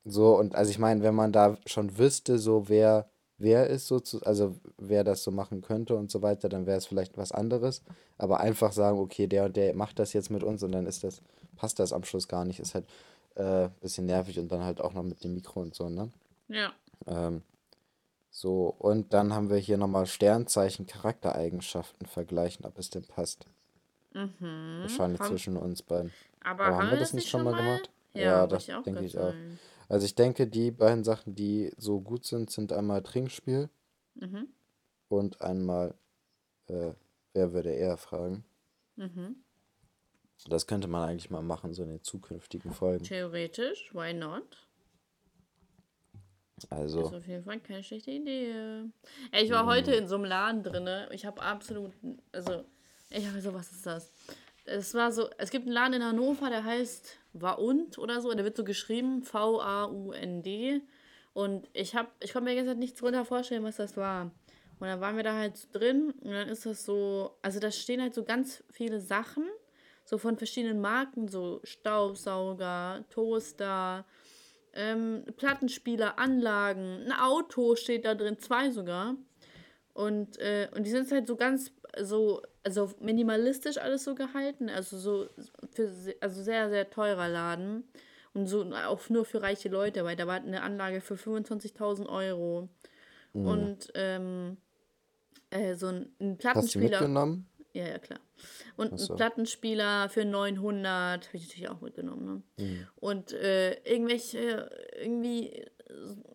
[0.06, 4.00] So, und also ich meine, wenn man da schon wüsste, so wer wer ist so
[4.00, 7.32] zu, also wer das so machen könnte und so weiter, dann wäre es vielleicht was
[7.32, 7.84] anderes.
[8.18, 11.04] Aber einfach sagen, okay, der und der macht das jetzt mit uns und dann ist
[11.04, 11.22] das,
[11.58, 12.86] passt das am Schluss gar nicht, ist halt
[13.36, 16.12] äh, bisschen nervig und dann halt auch noch mit dem Mikro und so, ne?
[16.48, 16.72] Ja.
[17.08, 17.42] Ähm,
[18.38, 23.46] so, und dann haben wir hier nochmal Sternzeichen, Charaktereigenschaften vergleichen, ob es denn passt.
[24.14, 24.80] Mhm.
[24.82, 26.12] Wahrscheinlich Haben- zwischen uns beiden.
[26.44, 27.90] Aber Aber haben wir das nicht schon mal gemacht?
[28.14, 29.34] Ja, Ja, das ich auch denke grad ich auch.
[29.88, 33.70] Also ich denke, die beiden Sachen, die so gut sind, sind einmal Trinkspiel
[34.16, 34.48] Mhm.
[35.08, 35.94] und einmal
[36.68, 36.92] äh,
[37.34, 38.44] wer würde eher fragen.
[38.98, 39.38] Mhm.
[40.50, 43.06] Das könnte man eigentlich mal machen, so in den zukünftigen Folgen.
[43.06, 44.65] Theoretisch, why not?
[46.70, 48.86] Also, Ist auf jeden Fall keine schlechte Idee.
[49.32, 51.10] Ey, ich war heute in so einem Laden drinne.
[51.12, 51.92] Ich habe absolut,
[52.32, 52.64] also,
[53.10, 54.12] ich habe so, was ist das?
[54.64, 58.34] Es war so, es gibt einen Laden in Hannover, der heißt Waund oder so.
[58.34, 60.82] Der wird so geschrieben, V-A-U-N-D.
[61.34, 64.32] Und ich habe, ich konnte mir gestern nicht drunter vorstellen, was das war.
[64.80, 68.02] Und dann waren wir da halt drin und dann ist das so, also da stehen
[68.02, 69.46] halt so ganz viele Sachen,
[70.04, 74.06] so von verschiedenen Marken, so Staubsauger, Toaster,
[74.76, 79.16] ähm, Plattenspieler, Anlagen, ein Auto steht da drin, zwei sogar.
[79.94, 84.98] Und, äh, und die sind halt so ganz so, also minimalistisch alles so gehalten, also
[84.98, 85.30] so
[85.72, 87.86] für, also sehr, sehr teurer Laden.
[88.34, 92.68] Und so auch nur für reiche Leute, weil da war eine Anlage für 25.000 Euro.
[93.32, 94.58] Und ähm,
[95.50, 96.90] äh, so ein, ein hast du Plattenspieler.
[96.90, 97.48] mitgenommen?
[97.76, 98.20] Ja, ja, klar.
[98.78, 99.14] Und so.
[99.14, 102.44] ein Plattenspieler für 900 habe ich natürlich auch mitgenommen.
[102.58, 102.66] Ne?
[102.66, 102.88] Mhm.
[102.96, 105.66] Und äh, irgendwelche, irgendwie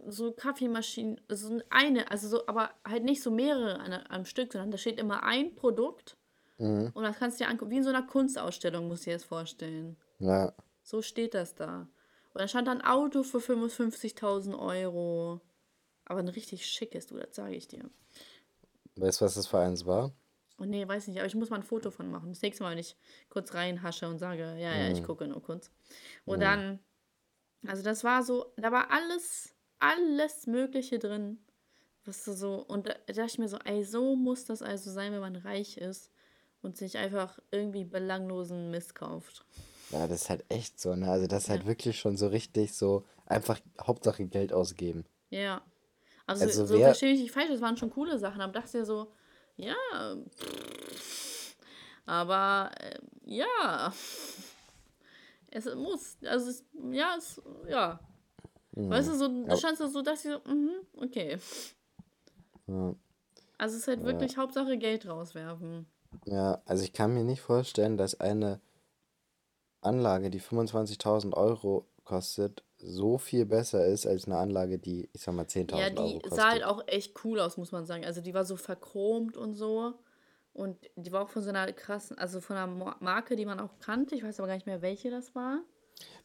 [0.06, 4.70] so Kaffeemaschinen, so eine, also so, aber halt nicht so mehrere an, am Stück, sondern
[4.70, 6.16] da steht immer ein Produkt
[6.58, 6.90] Mhm.
[6.92, 9.24] und das kannst du dir angucken, wie in so einer Kunstausstellung, musst du dir das
[9.24, 9.96] vorstellen.
[10.18, 11.88] Ja, So steht das da.
[12.34, 15.40] Und da stand da ein Auto für 55.000 Euro.
[16.04, 17.88] Aber ein richtig schickes, du, das sage ich dir.
[18.96, 20.12] weißt du, was das für eins war?
[20.60, 22.28] Oh nee, weiß nicht, aber ich muss mal ein Foto von machen.
[22.28, 22.94] Das nächste Mal, wenn ich
[23.30, 25.70] kurz reinhasche und sage, ja, ja, ich gucke nur kurz.
[26.26, 26.78] Und dann,
[27.66, 31.38] also das war so, da war alles, alles Mögliche drin.
[32.04, 35.12] Was du so, und da dachte ich mir so, ey, so muss das also sein,
[35.12, 36.10] wenn man reich ist
[36.62, 39.44] und sich einfach irgendwie belanglosen Mist kauft.
[39.90, 41.10] Ja, das ist halt echt so, ne?
[41.10, 45.04] Also das ist halt wirklich schon so richtig so, einfach Hauptsache Geld ausgeben.
[45.30, 45.62] Ja.
[46.26, 48.78] Also, Also so wer- verstehe ich nicht falsch, das waren schon coole Sachen, aber dachte
[48.78, 49.12] dir so,
[49.56, 49.74] ja,
[52.06, 53.92] aber äh, ja,
[55.50, 58.00] es muss, also es, ja, es, ja.
[58.72, 61.38] Weißt du, so, du so, dachte ich so, mhm, okay.
[62.66, 62.94] Ja.
[63.58, 64.06] Also es ist halt Ja.
[64.06, 65.86] wirklich Hauptsache Geld rauswerfen.
[66.24, 68.60] Ja, also ich kann mir nicht vorstellen, dass eine
[69.82, 75.34] Anlage, die 25.000 Euro kostet, so viel besser ist als eine Anlage, die, ich sag
[75.34, 78.04] mal, Ja, 10.000 Euro die sah halt auch echt cool aus, muss man sagen.
[78.04, 79.94] Also die war so verchromt und so.
[80.52, 83.78] Und die war auch von so einer krassen, also von einer Marke, die man auch
[83.78, 84.16] kannte.
[84.16, 85.62] Ich weiß aber gar nicht mehr, welche das war.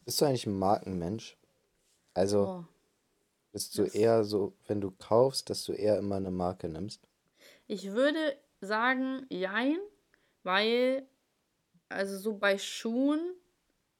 [0.06, 1.36] Bist du eigentlich ein Markenmensch?
[2.14, 2.64] Also Oh,
[3.50, 3.92] bist du das.
[3.92, 7.08] eher so, wenn du kaufst, dass du eher immer eine Marke nimmst?
[7.66, 9.78] Ich würde sagen, jein,
[10.42, 11.08] weil,
[11.88, 13.34] also so bei Schuhen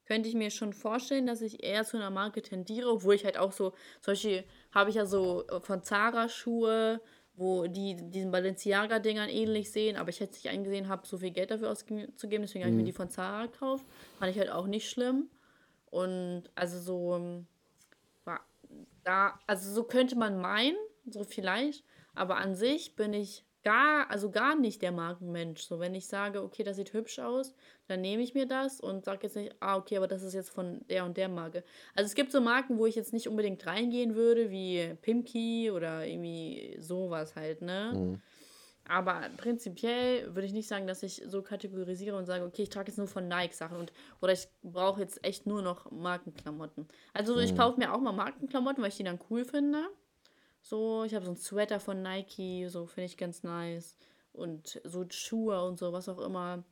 [0.06, 3.38] könnte ich mir schon vorstellen, dass ich eher zu einer Marke tendiere, obwohl ich halt
[3.38, 7.00] auch so, zum Beispiel habe ich ja so äh, von Zara Schuhe,
[7.34, 11.50] wo die diesen Balenciaga-Dingern ähnlich sehen, aber ich hätte nicht eingesehen habe, so viel Geld
[11.50, 12.96] dafür auszugeben, deswegen habe ich mir die Mhm.
[12.96, 13.84] von Zara gekauft.
[14.18, 15.28] Fand ich halt auch nicht schlimm.
[15.90, 17.46] Und also so, ähm,
[18.24, 18.40] war
[19.04, 20.76] da, also so könnte man meinen,
[21.08, 25.62] so vielleicht, aber an sich bin ich gar, also gar nicht der Markenmensch.
[25.62, 27.54] So, wenn ich sage, okay, das sieht hübsch aus,
[27.88, 30.50] dann nehme ich mir das und sage jetzt nicht, ah, okay, aber das ist jetzt
[30.50, 31.64] von der und der Marke.
[31.94, 36.06] Also es gibt so Marken, wo ich jetzt nicht unbedingt reingehen würde, wie Pimki oder
[36.06, 37.98] irgendwie sowas halt, ne?
[37.98, 38.22] Mhm.
[38.88, 42.90] Aber prinzipiell würde ich nicht sagen, dass ich so kategorisiere und sage, okay, ich trage
[42.90, 46.88] jetzt nur von Nike Sachen und oder ich brauche jetzt echt nur noch Markenklamotten.
[47.12, 47.56] Also ich Mhm.
[47.56, 49.88] kaufe mir auch mal Markenklamotten, weil ich die dann cool finde.
[50.68, 53.96] So, ich habe so einen Sweater von Nike, so finde ich ganz nice.
[54.32, 56.64] Und so Schuhe und so, was auch immer.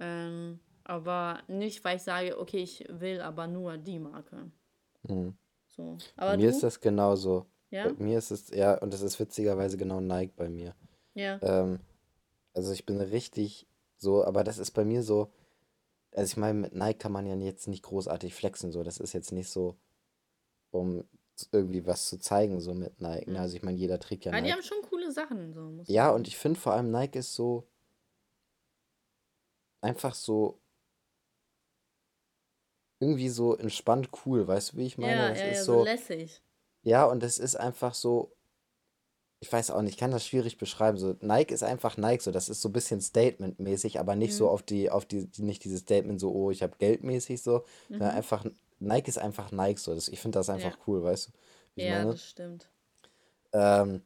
[0.00, 4.50] Ähm, aber nicht, weil ich sage, okay, ich will aber nur die Marke.
[5.04, 5.36] Mhm.
[5.68, 5.96] So.
[6.16, 6.66] Bei Aber mir ist du?
[6.66, 7.46] das genauso.
[7.70, 7.92] Bei Ja?
[7.98, 10.74] mir ist es, ja, und das ist witzigerweise genau Nike bei mir.
[11.14, 11.38] Ja.
[11.42, 11.78] Ähm,
[12.52, 15.32] also ich bin richtig so, aber das ist bei mir so,
[16.10, 18.82] also ich meine, mit Nike kann man ja jetzt nicht großartig flexen, so.
[18.82, 19.76] Das ist jetzt nicht so,
[20.72, 21.04] um
[21.52, 23.30] irgendwie was zu zeigen, so mit Nike.
[23.30, 23.38] Ne?
[23.38, 23.42] Mhm.
[23.42, 24.52] Also ich meine, jeder trägt ja Ja, die Nike.
[24.52, 27.66] haben schon coole Sachen, so Ja, und ich finde vor allem Nike ist so,
[29.80, 30.60] einfach so,
[33.00, 35.22] irgendwie so entspannt cool, weißt du, wie ich meine?
[35.22, 36.42] Ja, Das ja, ist ja, so so, lässig.
[36.84, 38.32] ja, und es ist einfach so,
[39.40, 40.96] ich weiß auch nicht, ich kann das schwierig beschreiben.
[40.98, 44.46] So, Nike ist einfach Nike, so, das ist so ein bisschen Statement-mäßig, aber nicht so
[44.46, 44.50] Mhm.
[44.50, 47.64] auf die, auf die, nicht dieses Statement so, oh, ich habe Geld mäßig so,
[47.98, 48.16] sondern Mhm.
[48.16, 48.44] einfach,
[48.78, 49.94] Nike ist einfach Nike so.
[49.94, 50.54] Das, ich finde das Ja.
[50.54, 51.32] einfach cool, weißt du,
[51.74, 52.12] wie ich Ja, meine?
[52.12, 52.68] das stimmt.
[53.52, 54.02] Ähm,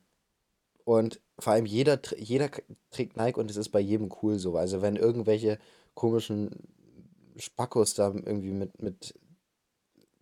[0.85, 2.51] und vor allem jeder, jeder
[2.91, 4.57] trägt Nike und es ist bei jedem cool so.
[4.57, 5.59] Also wenn irgendwelche
[5.95, 6.51] komischen
[7.37, 9.15] Spackos da irgendwie mit, mit,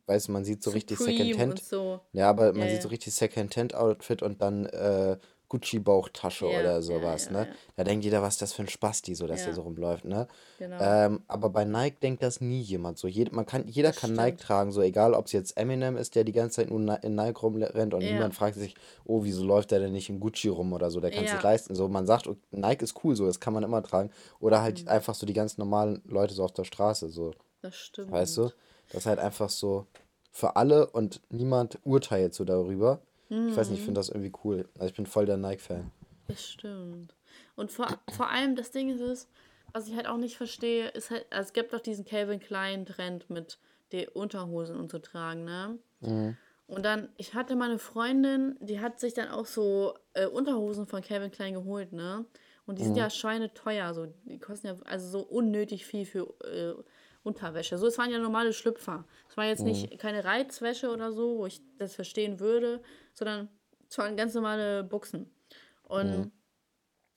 [0.07, 2.01] weißt du, man sieht so richtig Supreme und Secondhand, so.
[2.13, 2.91] ja, aber Ja, man sieht so ja.
[2.91, 7.39] richtig Secondhand-Outfit und dann äh, Gucci-Bauchtasche Ja, oder sowas, ja, ne?
[7.49, 7.55] ja.
[7.77, 10.27] Da denkt jeder, was ist das für ein Spasti, so dass der so rumläuft, ne?
[10.59, 10.79] genau.
[10.81, 12.99] Ähm, aber bei Nike denkt das nie jemand.
[12.99, 14.41] So, jed man kann, jeder Das kann Nike stimmt.
[14.43, 17.41] tragen, so egal, ob es jetzt Eminem ist, der die ganze Zeit nur in Nike
[17.41, 20.91] rumrennt und niemand fragt sich, oh, wieso läuft der denn nicht in Gucci rum oder
[20.91, 21.75] so, der kann es sich leisten.
[21.75, 24.11] So, man sagt, Nike ist cool, so, das kann man immer tragen.
[24.41, 24.89] Oder halt Mhm.
[24.89, 27.33] einfach so die ganz normalen Leute so auf der Straße, so,
[27.63, 27.75] Das
[28.09, 28.43] weißt du?
[28.43, 28.55] stimmt.
[28.91, 29.87] Das ist halt einfach so
[30.31, 33.01] für alle und niemand urteilt so darüber.
[33.31, 33.87] Ich weiß nicht, ich Mhm.
[33.87, 34.69] finde das irgendwie cool.
[34.75, 35.91] Also ich bin voll der Nike-Fan.
[36.29, 37.15] Das stimmt.
[37.57, 39.29] Und vor, vor allem das Ding ist es,
[39.73, 42.87] was ich halt auch nicht verstehe, ist halt, also es gibt doch diesen Calvin Klein
[42.87, 43.59] Trend mit
[43.93, 45.79] die Unterhosen und so tragen, ne?
[46.01, 46.37] Mhm.
[46.67, 50.87] Und dann, ich hatte mal eine Freundin, die hat sich dann auch so äh, Unterhosen
[50.87, 52.27] von Calvin Klein geholt, ne?
[52.67, 53.01] Und die sind Mhm.
[53.01, 56.75] ja schweineteuer, so, die kosten ja also so unnötig viel für äh,
[57.23, 57.79] Unterwäsche.
[57.79, 59.05] So, es waren ja normale Schlüpfer.
[59.31, 59.69] Es war jetzt Mhm.
[59.69, 62.83] nicht keine Reizwäsche oder so, wo ich das verstehen würde,
[63.19, 63.49] sondern
[63.91, 65.31] es waren ganz normale Buchsen.
[65.83, 66.33] Und, Mhm.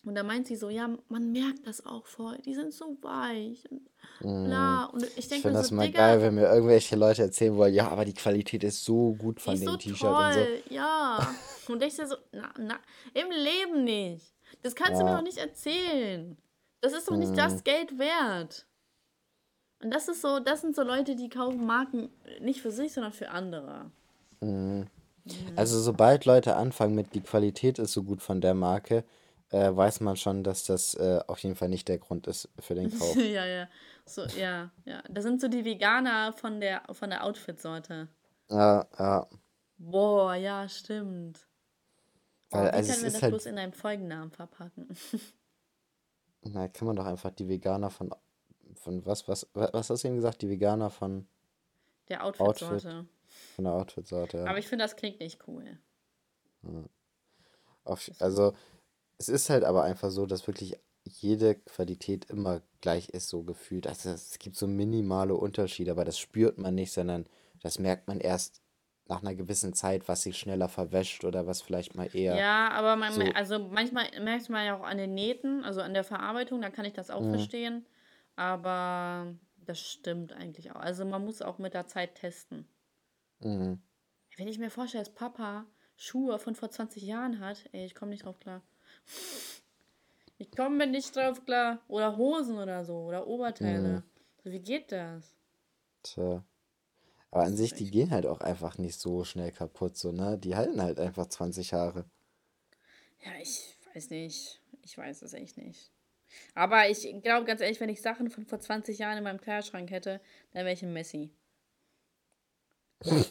[0.04, 3.70] und da meint sie so, ja, man merkt das auch voll, die sind so weich
[3.70, 3.82] und
[4.22, 4.46] Mhm.
[4.46, 4.86] bla.
[4.86, 7.74] Und ich denke finde das so, immer Digga, geil, wenn mir irgendwelche Leute erzählen wollen,
[7.74, 10.74] ja, aber die Qualität ist so gut von so dem T-Shirt und so.
[10.74, 11.36] ja.
[11.68, 12.80] Und ich so, na, na,
[13.14, 14.34] im Leben nicht.
[14.64, 15.22] Das kannst du mir doch Ja.
[15.22, 16.38] nicht erzählen.
[16.82, 17.36] Das ist doch nicht Mhm.
[17.38, 18.66] das Geld wert.
[19.84, 22.10] Und das ist so, das sind so Leute, die kaufen Marken
[22.42, 23.92] nicht für sich, sondern für andere.
[24.42, 24.88] Mhm.
[25.26, 25.54] Mhm.
[25.56, 29.04] Also sobald Leute anfangen mit, die Qualität ist so gut von der Marke,
[29.50, 32.76] äh, weiß man schon, dass das äh, auf jeden Fall nicht der Grund ist für
[32.76, 33.16] den Kauf.
[33.16, 33.68] ja, ja.
[34.06, 35.04] So, ja, ja.
[35.10, 38.08] Das sind so die Veganer von der, von der Outfit-Sorte.
[38.50, 39.28] Ja, ja.
[39.78, 41.40] Boah, ja, stimmt.
[42.52, 44.88] Weil, wie also können wir das halt, bloß in einem Folgennamen verpacken?
[46.44, 48.14] na, kann man doch einfach die Veganer von,
[48.76, 50.42] von was, was, wa- was hast du eben gesagt?
[50.42, 51.28] Die Veganer von
[52.10, 53.06] Der Outfit, Outfit-Sorte.
[53.52, 54.46] Von der Outfit-Sorte, ja.
[54.46, 55.78] Aber ich finde, das klingt nicht cool.
[56.64, 56.84] Ja.
[57.84, 58.54] Auf, Das also
[59.18, 63.88] es ist halt aber einfach so, dass wirklich jede Qualität immer gleich ist, so gefühlt.
[63.88, 67.28] Also es gibt so minimale Unterschiede, aber das spürt man nicht, sondern
[67.62, 68.62] das merkt man erst
[69.08, 72.96] nach einer gewissen Zeit, was sich schneller verwäscht oder was vielleicht mal eher Ja, aber
[72.96, 73.22] man, so.
[73.34, 76.86] also manchmal merkt man ja auch an den Nähten, also an der Verarbeitung, da kann
[76.86, 77.30] ich das auch Mhm.
[77.30, 77.86] verstehen.
[78.36, 80.80] Aber das stimmt eigentlich auch.
[80.80, 82.68] Also man muss auch mit der Zeit testen.
[83.43, 83.82] Mhm.
[84.38, 88.12] Wenn ich mir vorstelle, dass Papa Schuhe von vor 20 Jahren hat, ey, ich komme
[88.12, 88.62] nicht drauf klar.
[90.38, 91.80] Ich komme nicht drauf klar.
[91.88, 93.06] Oder Hosen oder so.
[93.06, 93.99] Oder Oberteile.
[93.99, 94.04] Mhm.
[94.43, 95.36] So, wie geht das?
[96.04, 96.43] Tja.
[97.32, 100.38] Aber an sich, die gehen halt auch einfach nicht so schnell kaputt, so, ne?
[100.38, 102.06] Die halten halt einfach 20 Jahre.
[103.25, 104.60] Ja, ich weiß nicht.
[104.84, 105.91] Ich weiß es echt nicht.
[106.56, 109.91] Aber ich glaube ganz ehrlich, wenn ich Sachen von vor 20 Jahren in meinem Kleiderschrank
[109.91, 110.21] hätte,
[110.54, 111.32] dann wäre ich ein Messi.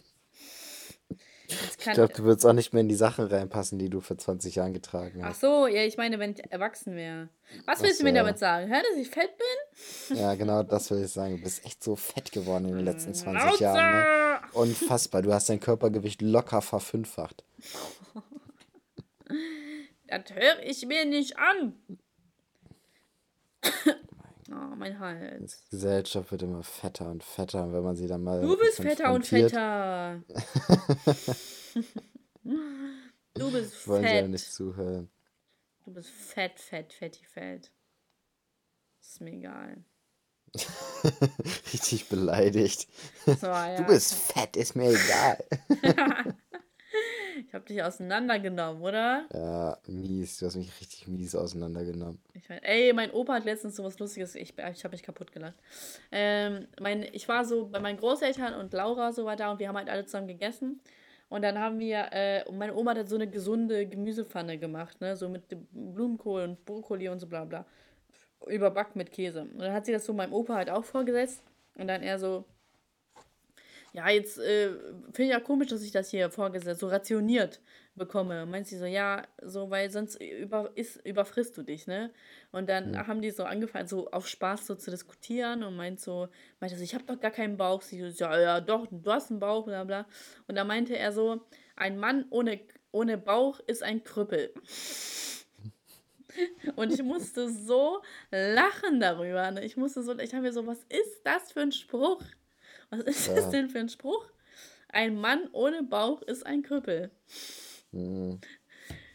[1.80, 1.94] Jetzt Ich kann.
[1.94, 4.74] glaube, du würdest auch nicht mehr in die Sachen reinpassen, die du vor 20 Jahren
[4.74, 5.40] getragen Ach hast.
[5.40, 7.30] so, ja, ich meine, wenn ich erwachsen wäre.
[7.64, 8.22] Was Ach willst du so, mir ja.
[8.22, 8.70] damit sagen?
[8.70, 9.30] Hä, dass ich fett
[10.08, 10.18] bin?
[10.18, 11.38] Ja, genau, das will ich sagen.
[11.38, 14.40] Du bist echt so fett geworden in den letzten 20 Jahren, ne?
[14.52, 15.22] Unfassbar.
[15.22, 17.44] Du hast dein Körpergewicht locker verfünffacht.
[20.06, 21.74] Das höre ich mir nicht an.
[24.52, 25.62] Oh, mein Die Hals.
[25.70, 29.12] Gesellschaft wird immer fetter und fetter, und wenn man sie dann mal Du bist fetter
[29.12, 30.20] und fetter.
[33.35, 34.30] Du bist wollen sie ja fett.
[34.30, 35.11] nicht zuhören.
[35.85, 37.70] Du bist fett, fett, fetti, fett.
[39.00, 39.85] Ist mir egal.
[41.72, 42.88] Richtig beleidigt.
[43.24, 43.76] So, ja.
[43.76, 45.44] Du bist fett, ist mir egal.
[47.46, 49.26] Ich hab dich auseinandergenommen, oder?
[49.33, 50.38] Ja, mies.
[50.38, 52.20] Du hast mich richtig mies auseinandergenommen.
[52.35, 54.35] Ich mein, ey, mein Opa hat letztens so was Lustiges.
[54.35, 55.54] Ich, ich habe mich kaputt gelacht.
[56.12, 59.68] Ähm, mein, ich war so bei meinen Großeltern und Laura so war da und wir
[59.68, 60.80] haben halt alle zusammen gegessen.
[61.30, 65.16] Und dann haben wir, äh, meine Oma hat so eine gesunde Gemüsepfanne gemacht, ne?
[65.16, 67.64] So mit Blumenkohl und Brokkoli und so bla bla.
[68.48, 69.42] Überbackt mit Käse.
[69.42, 71.44] Und dann hat sie das so meinem Opa halt auch vorgesetzt.
[71.76, 72.44] Und dann er so,
[73.92, 74.70] ja, jetzt äh,
[75.12, 77.61] finde ich ja komisch, dass ich das hier vorgesetzt, so rationiert
[77.96, 78.46] bekomme.
[78.46, 82.11] Meint sie so, ja, so, weil sonst über, ist, überfrisst du dich, ne?
[82.53, 83.07] Und dann Mhm.
[83.07, 86.29] haben die so angefangen, so auf Spaß so zu diskutieren und meint so,
[86.61, 87.83] meinte so, ich habe doch gar keinen Bauch.
[87.83, 90.07] Sie so, ja, ja, doch, du hast einen Bauch, bla bla.
[90.48, 91.40] Und da meinte er so,
[91.76, 92.61] ein Mann ohne,
[92.92, 94.53] ohne Bauch ist ein Krüppel.
[96.76, 99.50] Und ich musste so lachen darüber.
[99.50, 99.64] Ne?
[99.64, 102.22] Ich musste so, ich habe mir so, was ist das für ein Spruch?
[102.90, 103.50] Was ist das Ja.
[103.50, 104.24] denn für ein Spruch?
[104.88, 107.11] Ein Mann ohne Bauch ist ein Krüppel.
[107.92, 108.40] Hm.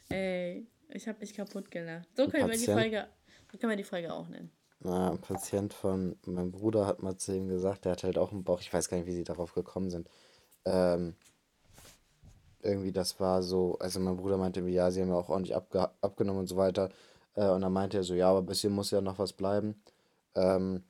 [0.10, 2.08] Ey, ich habe mich kaputt gelacht.
[2.16, 3.08] So können wir die Folge,
[3.52, 4.52] so können wir die Folge auch nennen.
[4.80, 8.32] na, ein Patient von meinem Bruder hat mal zu ihm gesagt, der hat halt auch
[8.32, 8.62] einen Bauch.
[8.62, 10.08] Ich weiß gar nicht, wie sie darauf gekommen sind.
[10.66, 11.16] Ähm,
[12.62, 15.56] irgendwie, das war so, also mein Bruder meinte irgendwie, ja, sie haben ja auch ordentlich
[15.56, 16.90] abge abgenommen und so weiter.
[17.36, 19.82] Äh, und dann meinte er so, ja, aber ein bisschen muss ja noch was bleiben.
[20.36, 20.84] Ähm,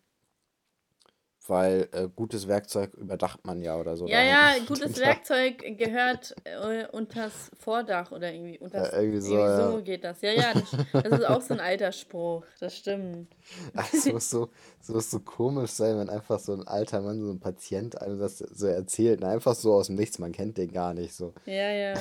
[1.47, 4.07] weil äh, gutes Werkzeug überdacht man ja oder so.
[4.07, 8.59] Ja, ja, gutes Werkzeug gehört äh, unters Vordach oder irgendwie.
[8.59, 9.81] Unters, ja, irgendwie so, irgendwie so ja.
[9.81, 10.21] geht das.
[10.21, 12.43] Ja, ja, das, das ist auch so ein alter Spruch.
[12.59, 13.35] Das stimmt.
[13.93, 14.49] Es muss so,
[14.81, 18.19] es muss so komisch sein, wenn einfach so ein alter Mann, so ein Patient einem
[18.19, 19.21] das so erzählt.
[19.21, 21.33] Und einfach so aus dem Nichts, man kennt den gar nicht so.
[21.45, 21.93] Ja, ja.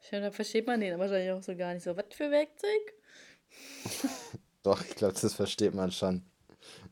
[0.00, 1.96] Schön, da versteht man den wahrscheinlich auch so gar nicht so.
[1.96, 2.94] Was für Werkzeug?
[4.62, 6.22] Doch, ich glaube, das versteht man schon.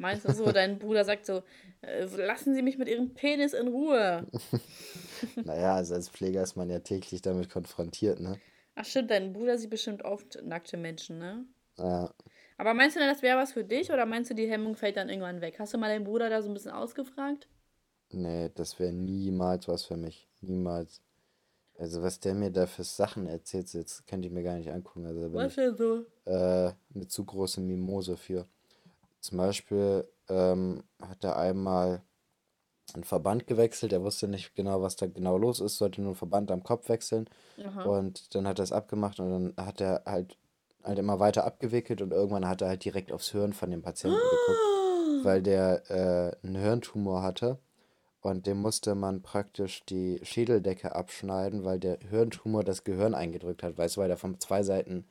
[0.00, 1.42] Meinst du so, dein Bruder sagt so,
[1.82, 4.26] äh, lassen Sie mich mit Ihrem Penis in Ruhe.
[5.44, 8.40] Naja, also als Pfleger ist man ja täglich damit konfrontiert, ne?
[8.74, 11.44] Ach stimmt, dein Bruder sieht bestimmt oft nackte Menschen, ne?
[11.76, 12.14] Ja,
[12.56, 14.96] Aber meinst du denn, das wäre was für dich oder meinst du, die Hemmung fällt
[14.96, 15.58] dann irgendwann weg?
[15.58, 17.48] Hast du mal deinen Bruder da so ein bisschen ausgefragt?
[18.12, 20.28] nee, das wäre niemals was für mich.
[20.40, 21.02] Niemals.
[21.78, 25.06] Also, was der mir da für Sachen erzählt, jetzt könnte ich mir gar nicht angucken.
[25.06, 26.04] Also, Was denn so?
[26.26, 28.46] äh, eine zu große Mimose für.
[29.20, 32.02] Zum Beispiel ähm, hat er einmal
[32.94, 33.92] einen Verband gewechselt.
[33.92, 36.88] Er wusste nicht genau, was da genau los ist, sollte nur einen Verband am Kopf
[36.88, 37.28] wechseln.
[37.64, 37.84] Aha.
[37.84, 40.36] Und dann hat er es abgemacht und dann hat er halt,
[40.82, 44.18] halt immer weiter abgewickelt und irgendwann hat er halt direkt aufs Hirn von dem Patienten
[44.18, 47.58] geguckt, weil der äh, einen Hirntumor hatte.
[48.22, 53.78] Und dem musste man praktisch die Schädeldecke abschneiden, weil der Hirntumor das Gehirn eingedrückt hat.
[53.78, 55.06] Weißt du, weil er von zwei Seiten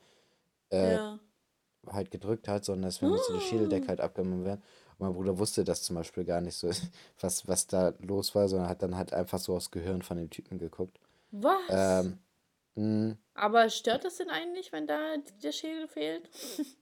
[0.70, 1.18] äh, Ja.
[1.92, 4.62] Halt gedrückt hat, sondern deswegen musste die Schädeldecke halt abgenommen werden.
[4.98, 6.70] Und mein Bruder wusste das zum Beispiel gar nicht so,
[7.20, 10.30] was, was da los war, sondern hat dann halt einfach so aufs Gehirn von dem
[10.30, 10.98] Typen geguckt.
[11.32, 12.04] Was?
[12.04, 12.18] Ähm,
[12.74, 16.28] mh, Aber stört das denn eigentlich, wenn da der Schädel fehlt?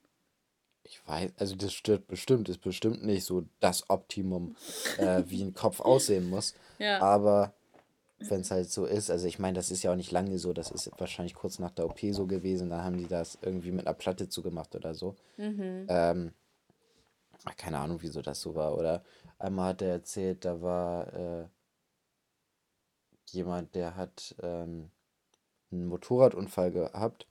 [0.83, 4.55] ich weiß, also das stört bestimmt, ist bestimmt nicht so das Optimum,
[4.97, 6.55] äh, wie ein Kopf aussehen muss.
[6.79, 6.99] Ja.
[6.99, 7.53] Aber
[8.19, 10.53] wenn es halt so ist, also ich meine, das ist ja auch nicht lange so,
[10.53, 13.87] das ist wahrscheinlich kurz nach der OP so gewesen, dann haben die das irgendwie mit
[13.87, 15.15] einer Platte zugemacht oder so.
[15.37, 15.85] Mhm.
[15.87, 16.33] Ähm,
[17.45, 18.77] ach, keine Ahnung, wieso das so war.
[18.77, 19.03] Oder
[19.37, 21.45] einmal hat er erzählt, da war, äh,
[23.31, 24.89] jemand, der hat ähm,
[25.71, 27.27] einen Motorradunfall gehabt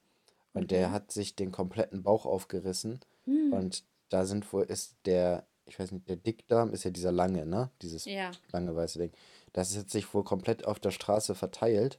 [0.55, 0.93] und der Mhm.
[0.93, 3.53] hat sich den kompletten Bauch aufgerissen Hm.
[3.53, 7.45] und da sind wohl, ist der, ich weiß nicht, der Dickdarm ist ja dieser lange,
[7.47, 7.71] ne?
[7.83, 8.31] Dieses Ja.
[8.53, 9.13] lange weiße Ding.
[9.59, 11.99] Das ist sich wohl komplett auf der Straße verteilt.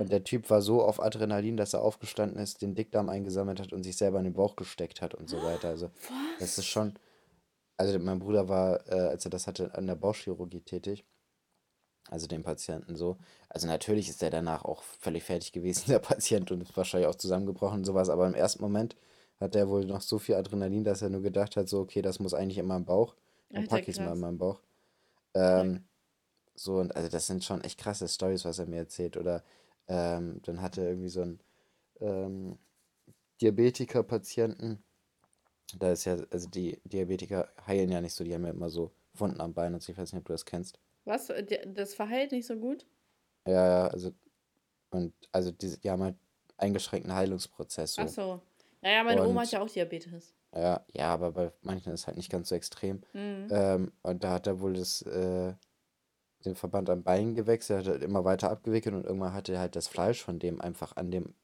[0.00, 3.74] Und der Typ war so auf Adrenalin, dass er aufgestanden ist, den Dickdarm eingesammelt hat
[3.74, 5.68] und sich selber in den Bauch gesteckt hat und so weiter.
[5.68, 5.90] Also
[6.38, 6.64] das ist Was?
[6.64, 6.98] schon,
[7.76, 11.04] also mein Bruder war, äh, als er das hatte, an der Bauchchirurgie tätig,
[12.08, 13.18] also den Patienten so.
[13.50, 17.14] Also natürlich ist er danach auch völlig fertig gewesen, der Patient, und ist wahrscheinlich auch
[17.14, 18.96] zusammengebrochen und sowas, aber im ersten Moment
[19.38, 22.20] hat er wohl noch so viel Adrenalin, dass er nur gedacht hat, so, okay, das
[22.20, 23.16] muss eigentlich in meinem Bauch,
[23.50, 24.62] dann packe ich es mal in meinen Bauch.
[25.34, 25.84] Ähm,
[26.56, 29.16] so, und also das sind schon echt krasse Stories, was er mir erzählt.
[29.16, 29.44] Oder
[29.88, 31.40] ähm, dann hat er irgendwie so einen
[32.00, 32.58] ähm,
[33.40, 34.82] Diabetiker-Patienten.
[35.78, 38.92] Da ist ja, also die Diabetiker heilen ja nicht so, die haben ja immer so
[39.14, 39.92] Wunden am Bein und so.
[39.92, 40.78] Ich weiß nicht, ob du das kennst.
[41.04, 41.30] Was?
[41.66, 42.86] Das verhält nicht so gut?
[43.46, 44.12] Ja, ja, also,
[44.90, 46.16] und also die, die haben halt
[46.56, 48.14] eingeschränkten Heilungsprozess Ach so.
[48.14, 48.40] so.
[48.82, 50.34] Ja, ja, meine Oma hat Und ja auch Diabetes.
[50.54, 53.02] ja, ja, aber bei manchen ist halt nicht ganz so extrem.
[53.12, 53.48] Mhm.
[53.50, 55.54] Ähm, und da hat er wohl das, äh,
[56.46, 59.76] den Verband am Bein gewechselt, hat er immer weiter abgewickelt und irgendwann hatte er halt
[59.76, 61.34] das Fleisch von dem einfach an dem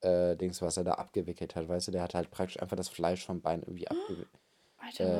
[0.00, 2.88] äh, Dings, was er da abgewickelt hat, weißt du, der hat halt praktisch einfach das
[2.88, 4.26] Fleisch vom Bein irgendwie Alter,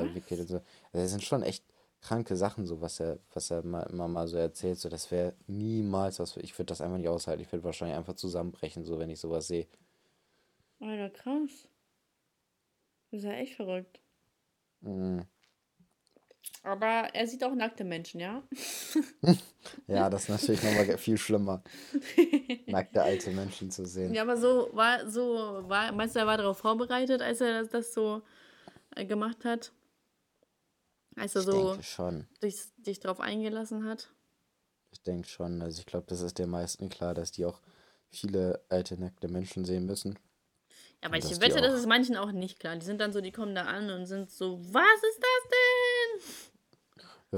[0.01, 0.57] abgewickelt und so.
[0.57, 1.65] Also das sind schon echt
[2.01, 4.79] kranke Sachen, so was er, was er mal, immer mal so erzählt.
[4.79, 7.43] So, das wäre niemals was für, ich würde das einfach nicht aushalten.
[7.43, 9.69] Ich würde wahrscheinlich einfach zusammenbrechen, so wenn ich sowas sehe.
[10.81, 11.69] Alter, krass.
[13.11, 14.01] Das ist ja echt verrückt.
[14.81, 15.25] Mhm.
[16.65, 18.43] Aber er sieht auch nackte Menschen, ja?
[19.87, 21.63] Ja, das ist natürlich nochmal viel schlimmer,
[22.67, 24.13] nackte alte Menschen zu sehen.
[24.13, 27.71] Ja, aber so war, so war, meinst du, er war darauf vorbereitet, als er das,
[27.71, 28.23] das so
[28.97, 29.73] äh, gemacht hat?
[31.17, 32.27] Als er Ich so schon.
[32.43, 34.13] dich, dich drauf eingelassen hat?
[34.91, 35.63] Ich denke schon.
[35.63, 37.61] Also ich glaube, das ist den meisten klar, dass die auch
[38.09, 40.19] viele alte nackte Menschen sehen müssen.
[41.03, 42.77] Ja, aber Und ich wette, das ist manchen auch nicht klar.
[42.77, 45.21] Die sind dann so, die kommen da an und sind so, was ist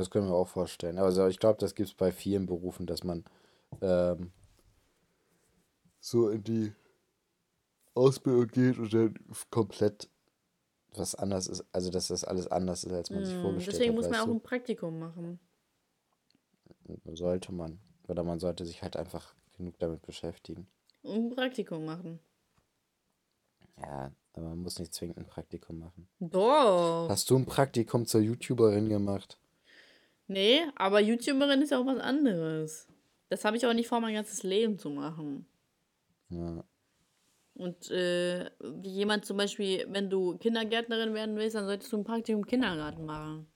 [0.00, 0.98] das können wir auch vorstellen.
[0.98, 3.24] Also ich glaube, das gibt es bei vielen Berufen, dass man
[3.80, 4.32] ähm,
[6.00, 6.72] so in die
[7.94, 9.14] Ausbildung geht und dann
[9.50, 10.08] komplett
[10.96, 11.64] was anders ist.
[11.72, 14.20] Also dass das alles anders ist, als man sich Hm, vorgestellt deswegen hat, muss man
[14.20, 14.32] auch du?
[14.32, 15.40] ein Praktikum machen.
[17.12, 17.78] Sollte man.
[18.08, 20.66] Oder man sollte sich halt einfach genug damit beschäftigen.
[21.04, 22.18] Ein Praktikum machen.
[23.78, 26.08] Ja, aber man muss nicht zwingend ein Praktikum machen.
[26.20, 27.08] Doch.
[27.08, 29.38] Hast du ein Praktikum zur YouTuberin gemacht?
[30.26, 32.88] Nee, aber YouTuberin ist ja auch was anderes.
[33.28, 35.46] Das habe ich auch nicht vor, mein ganzes Leben zu machen.
[36.28, 36.64] Ja.
[37.54, 42.04] Und äh, wie jemand zum Beispiel, wenn du Kindergärtnerin werden willst, dann solltest du ein
[42.04, 43.46] Praktikum im Kindergarten machen.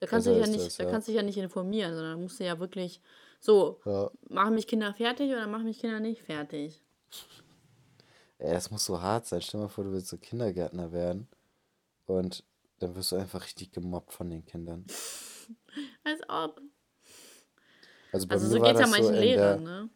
[0.00, 0.90] Da kannst du dich ja nicht, das, da ja.
[0.90, 3.00] kannst du dich ja nicht informieren, sondern musst du ja wirklich
[3.40, 4.10] so, Ja.
[4.28, 6.82] machen mich Kinder fertig oder machen mich Kinder nicht fertig.
[8.38, 9.40] Ey, das muss so hart sein.
[9.40, 11.28] Stell dir mal vor, du willst so Kindergärtner werden
[12.06, 12.44] und
[12.82, 14.84] dann wirst du einfach richtig gemobbt von den Kindern.
[16.04, 16.60] Als ob.
[18.12, 19.90] Also bei Also mir so war geht's ja so manchen in Lehrern, der, ne?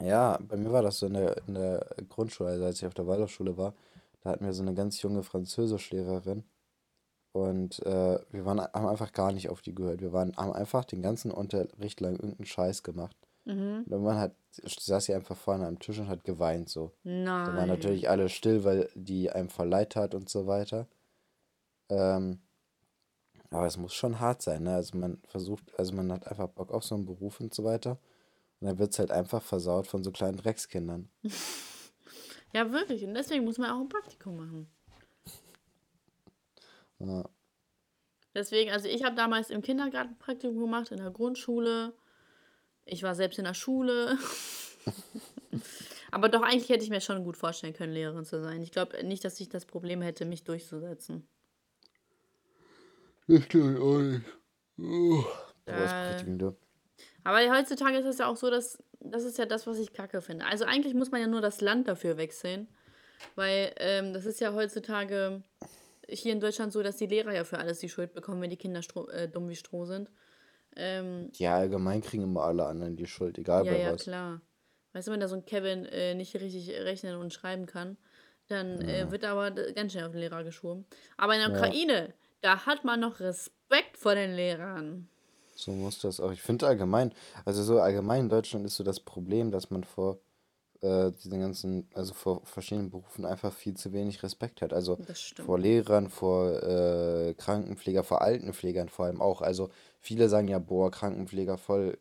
[0.00, 2.94] ja, bei mir war das so in der, in der Grundschule, also als ich auf
[2.94, 3.74] der Waldorfschule war,
[4.22, 6.44] da hatten wir so eine ganz junge Französischlehrerin
[7.34, 10.00] und äh, wir waren, haben einfach gar nicht auf die gehört.
[10.00, 13.16] Wir waren, haben einfach den ganzen Unterricht lang irgendeinen Scheiß gemacht.
[13.44, 13.82] Mhm.
[13.84, 16.92] Und irgendwann hat, saß sie einfach vorne am Tisch und hat geweint so.
[17.02, 17.68] Da waren Nein.
[17.68, 20.86] natürlich alle still, weil die einem voll leid tat und so weiter.
[21.88, 22.40] Ähm,
[23.50, 24.74] aber es muss schon hart sein, ne?
[24.74, 27.98] Also man versucht, also man hat einfach Bock auf so einen Beruf und so weiter.
[28.60, 31.08] Und dann wird es halt einfach versaut von so kleinen Dreckskindern.
[32.56, 33.04] Ja, wirklich.
[33.04, 34.70] Und deswegen muss man auch ein Praktikum machen.
[37.00, 37.24] Ja,
[38.34, 41.94] Deswegen, also ich habe damals im Kindergarten Praktikum gemacht, in der Grundschule.
[42.84, 44.18] Ich war selbst in der Schule.
[46.10, 48.60] Aber doch, eigentlich hätte ich mir schon gut vorstellen können, Lehrerin zu sein.
[48.62, 51.26] Ich glaube nicht, dass ich das Problem hätte, mich durchzusetzen.
[53.26, 54.24] Ich glaube auch nicht.
[54.78, 55.24] Oh.
[55.66, 56.52] Aber das Äh.
[57.24, 60.20] Aber heutzutage ist es ja auch so, dass das ist ja das, was ich kacke
[60.22, 60.46] finde.
[60.46, 62.68] Also eigentlich muss man ja nur das Land dafür wechseln.
[63.36, 65.42] Weil ähm, das ist ja heutzutage
[66.08, 68.56] hier in Deutschland so, dass die Lehrer ja für alles die Schuld bekommen, wenn die
[68.58, 68.80] Kinder
[69.12, 70.10] äh, dumm wie Stroh sind.
[70.76, 74.02] Ähm, Ja, allgemein kriegen immer alle anderen die Schuld, egal Ja, bei ja, was.
[74.02, 74.40] klar.
[74.92, 77.96] Weißt du, wenn da so ein Kevin äh, nicht richtig rechnen und schreiben kann,
[78.48, 79.10] dann äh, Ja.
[79.10, 80.84] wird er aber ganz schnell auf den Lehrer geschoben.
[81.16, 81.56] Aber in der Ja.
[81.56, 82.14] Ukraine,
[82.44, 85.08] da hat man noch Respekt vor den Lehrern.
[85.54, 86.30] So muss das auch.
[86.30, 87.12] Ich finde allgemein,
[87.46, 90.18] also so allgemein in Deutschland ist so das Problem, dass man vor
[90.82, 94.74] äh, diesen ganzen, also vor verschiedenen Berufen einfach viel zu wenig Respekt hat.
[94.74, 94.98] Also
[95.46, 99.40] vor Lehrern, vor äh, Krankenpfleger, vor Altenpflegern vor allem auch.
[99.40, 99.70] Also
[100.00, 101.96] viele sagen ja, boah, Krankenpfleger voll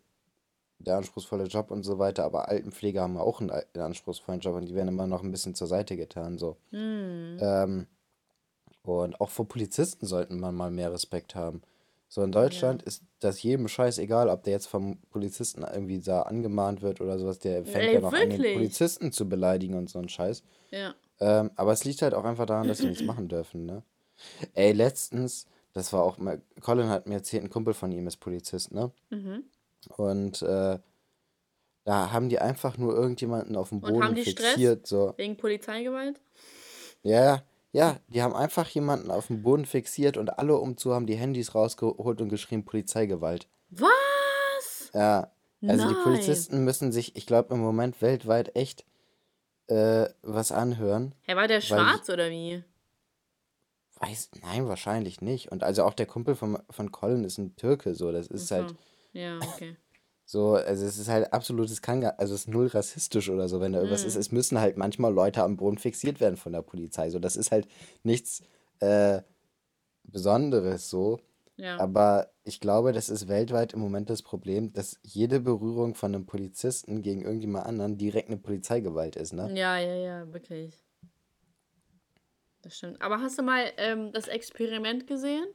[0.80, 4.66] der anspruchsvolle Job und so weiter, aber Altenpfleger haben auch einen, einen anspruchsvollen Job und
[4.66, 6.58] die werden immer noch ein bisschen zur Seite getan, so.
[6.72, 7.38] Hm.
[7.40, 7.88] Ähm,
[8.84, 11.62] und auch vor Polizisten sollten man mal mehr Respekt haben.
[12.10, 12.88] So in Deutschland Ja.
[12.88, 17.18] ist das jedem Scheiß egal, ob der jetzt vom Polizisten irgendwie da angemahnt wird oder
[17.18, 17.40] sowas.
[17.40, 18.54] Der fängt ja Ey, noch an, den wirklich?
[18.54, 20.44] Polizisten zu beleidigen und so ein Scheiß.
[20.72, 20.94] Ja.
[21.20, 23.84] Ähm, aber es liegt halt auch einfach daran, dass sie nichts machen dürfen, ne?
[24.54, 28.18] Ey, letztens, das war auch mal, Colin hat mir erzählt, ein Kumpel von ihm ist
[28.18, 28.92] Polizist, ne?
[29.10, 29.44] Mhm.
[29.98, 30.80] Und äh,
[31.86, 34.54] da haben die einfach nur irgendjemanden auf dem Boden die Stress?
[34.54, 35.14] fixiert, so.
[35.18, 36.20] Wegen Polizeigewalt?
[37.02, 41.08] Ja, ja, die haben einfach jemanden auf dem Boden fixiert und alle um zu haben
[41.08, 43.48] die Handys rausgeholt und geschrien Polizeigewalt.
[43.72, 44.92] Was?
[44.94, 45.32] Ja,
[45.66, 46.04] also die Nein.
[46.04, 48.86] Polizisten müssen sich, ich glaube, im Moment weltweit echt
[49.68, 51.16] äh, was anhören.
[51.24, 52.64] Hä, war der schwarz oder wie?
[54.00, 55.52] Weiß, nein, wahrscheinlich nicht.
[55.52, 58.66] Und also auch der Kumpel von, von Colin ist ein Türke, so, das ist halt
[58.66, 58.78] Ach so.
[59.20, 59.78] Ja, okay.
[60.26, 63.74] So, also es ist halt absolutes Kanga, also es ist null rassistisch oder so, wenn
[63.74, 64.08] da irgendwas Mhm.
[64.10, 64.16] ist.
[64.16, 67.52] Es müssen halt manchmal Leute am Boden fixiert werden von der Polizei, so, das ist
[67.52, 67.68] halt
[68.04, 68.42] nichts
[68.80, 69.22] äh,
[70.04, 71.20] Besonderes, so.
[71.58, 71.78] Ja.
[71.78, 76.26] Aber ich glaube, das ist weltweit im Moment das Problem, dass jede Berührung von einem
[76.26, 79.56] Polizisten gegen irgendjemand anderen direkt eine Polizeigewalt ist, ne?
[79.56, 80.84] Ja, ja, ja, wirklich.
[82.64, 83.02] Das stimmt.
[83.02, 85.46] Aber hast du mal ähm, das Experiment gesehen?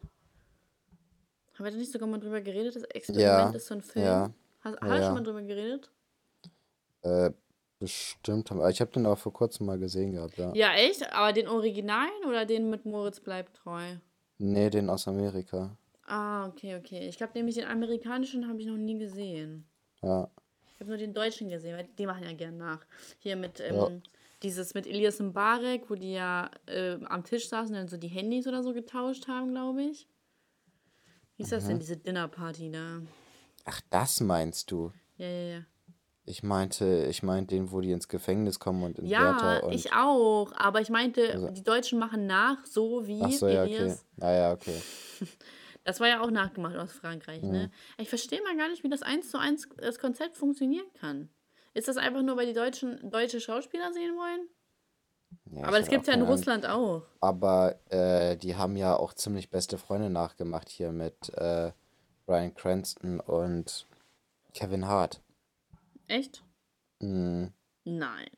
[1.55, 2.77] Haben wir da nicht sogar mal drüber geredet?
[2.77, 4.05] Das Experiment Ja, ist so ein Film.
[4.05, 4.31] ja,
[4.73, 5.13] Hast, ja, hast du schon ja.
[5.15, 5.91] mal drüber geredet?
[7.03, 7.31] Äh,
[7.79, 8.51] bestimmt.
[8.71, 10.53] Ich habe den auch vor kurzem mal gesehen gehabt, ja.
[10.55, 11.13] Ja, echt?
[11.13, 13.97] Aber den Originalen oder den mit Moritz bleibt treu?
[14.39, 15.77] Nee, den aus Amerika.
[16.07, 17.09] Ah, okay, okay.
[17.09, 19.69] Ich glaube nämlich den amerikanischen habe ich noch nie gesehen.
[20.03, 20.31] Ja.
[20.75, 22.85] Ich habe nur den deutschen gesehen, weil die machen ja gern nach.
[23.19, 23.89] Hier mit Ja.
[23.89, 24.03] ähm,
[24.43, 28.09] dieses mit Elias Mbarek, wo die ja äh, am Tisch saßen und dann so die
[28.09, 30.09] Handys oder so getauscht haben, glaube ich.
[31.37, 31.69] Wie ist das Mhm.
[31.69, 33.01] denn, diese Dinnerparty da?
[33.71, 34.93] Ach, das meinst du?
[35.19, 35.61] Ja, ja, ja.
[36.25, 39.75] Ich meinte, ich meinte den, wo die ins Gefängnis kommen und in Ja, und.
[39.75, 40.53] ich auch.
[40.57, 43.75] Aber ich meinte, Also, die Deutschen machen nach, so wie ach so, ja, okay.
[43.77, 44.07] Elias.
[44.21, 44.81] Ja, okay.
[45.85, 47.51] Das war ja auch nachgemacht aus Frankreich, Mhm.
[47.51, 47.71] ne?
[47.97, 51.31] Ich verstehe mal gar nicht, wie das eins zu eins das Konzept funktionieren kann.
[51.73, 54.49] Ist das einfach nur, weil die Deutschen deutsche Schauspieler sehen wollen?
[55.51, 56.23] Ja, Aber das gibt es ja in.
[56.23, 57.05] Russland auch.
[57.23, 61.73] Aber äh, die haben ja auch ziemlich beste Freunde nachgemacht hier mit äh,
[62.29, 63.87] Bryan Cranston und
[64.53, 65.23] Kevin Hart.
[66.09, 66.45] Echt?
[67.01, 67.55] Mhm.
[67.85, 68.29] Nein.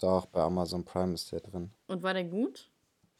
[0.00, 1.72] Doch, bei Amazon Prime ist der drin.
[1.86, 2.70] Und war der gut?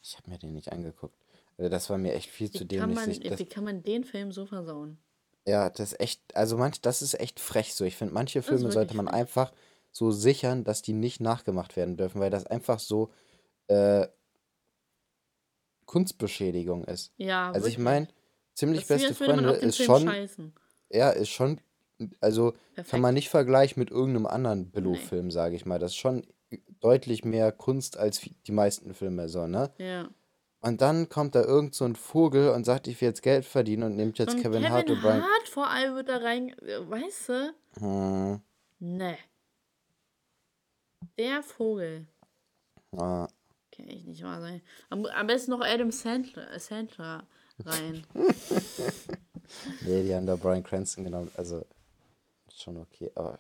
[0.03, 1.17] Ich habe mir den nicht angeguckt.
[1.57, 2.97] Also das war mir echt viel zu Wie kann, dämlich.
[2.97, 4.99] man, sich wie kann man den Film so versauen?
[5.47, 7.85] ja, das ist echt, also manch, das ist echt frech so.
[7.85, 9.17] Ich finde, manche Filme sollte man frech.
[9.17, 9.53] einfach
[9.93, 13.11] so sichern, dass die nicht nachgemacht werden dürfen, weil das einfach so
[13.69, 14.07] äh,
[15.87, 17.13] Kunstbeschädigung ist.
[17.17, 18.09] Ja, Also ich meine,
[18.55, 20.53] ziemlich Das beste Freunde ist schon, scheißen.
[20.91, 21.61] ja, ist schon,
[22.21, 23.03] also kann Perfekt.
[23.03, 24.69] man nicht vergleichen mit irgendeinem anderen Nee.
[24.73, 25.79] Billo-Film, sage ich mal.
[25.79, 26.27] Das ist schon
[26.81, 29.71] deutlich mehr Kunst als die meisten Filme so, ne?
[29.79, 30.09] Ja.
[30.65, 33.83] Und dann kommt da irgend so ein Vogel und sagt, ich will jetzt Geld verdienen
[33.85, 35.23] und nimmt jetzt Und Kevin Kevin Hart und Brian.
[35.23, 37.55] Hart vor allem wird da rein, weißt du?
[37.79, 38.41] Hm,
[38.79, 39.17] Ne.
[41.19, 42.07] Der Vogel.
[42.97, 43.27] ah,
[43.75, 44.63] Kann echt nicht wahr sein.
[44.91, 47.27] Am, am besten noch Adam Sandler, äh, Sandler
[47.67, 48.07] rein.
[49.87, 51.31] nee, die haben da Brian Cranston genommen.
[51.37, 51.65] Also,
[52.55, 53.39] schon okay, aber,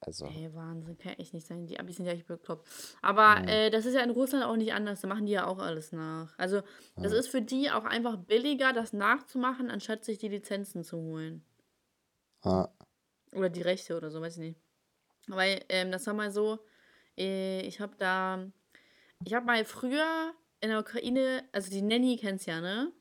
[0.00, 1.66] also, Ey, Wahnsinn, kann echt nicht sein.
[1.66, 2.66] Die Abis sind ja echt bekloppt.
[3.02, 5.00] Aber hm, äh, das ist ja in Russland auch nicht anders.
[5.00, 6.32] Da machen die ja auch alles nach.
[6.38, 6.62] Also,
[6.96, 7.18] das ja.
[7.18, 11.44] ist für die auch einfach billiger, das nachzumachen, anstatt sich die Lizenzen zu holen.
[12.42, 12.68] Ah,
[13.32, 14.60] Oder die Rechte oder so, weiß ich nicht.
[15.26, 16.58] Weil, ähm, das war mal so,
[17.18, 18.50] äh, ich habe da,
[19.24, 22.92] ich habe mal früher in der Ukraine, also die Nanny kennst ja, ne?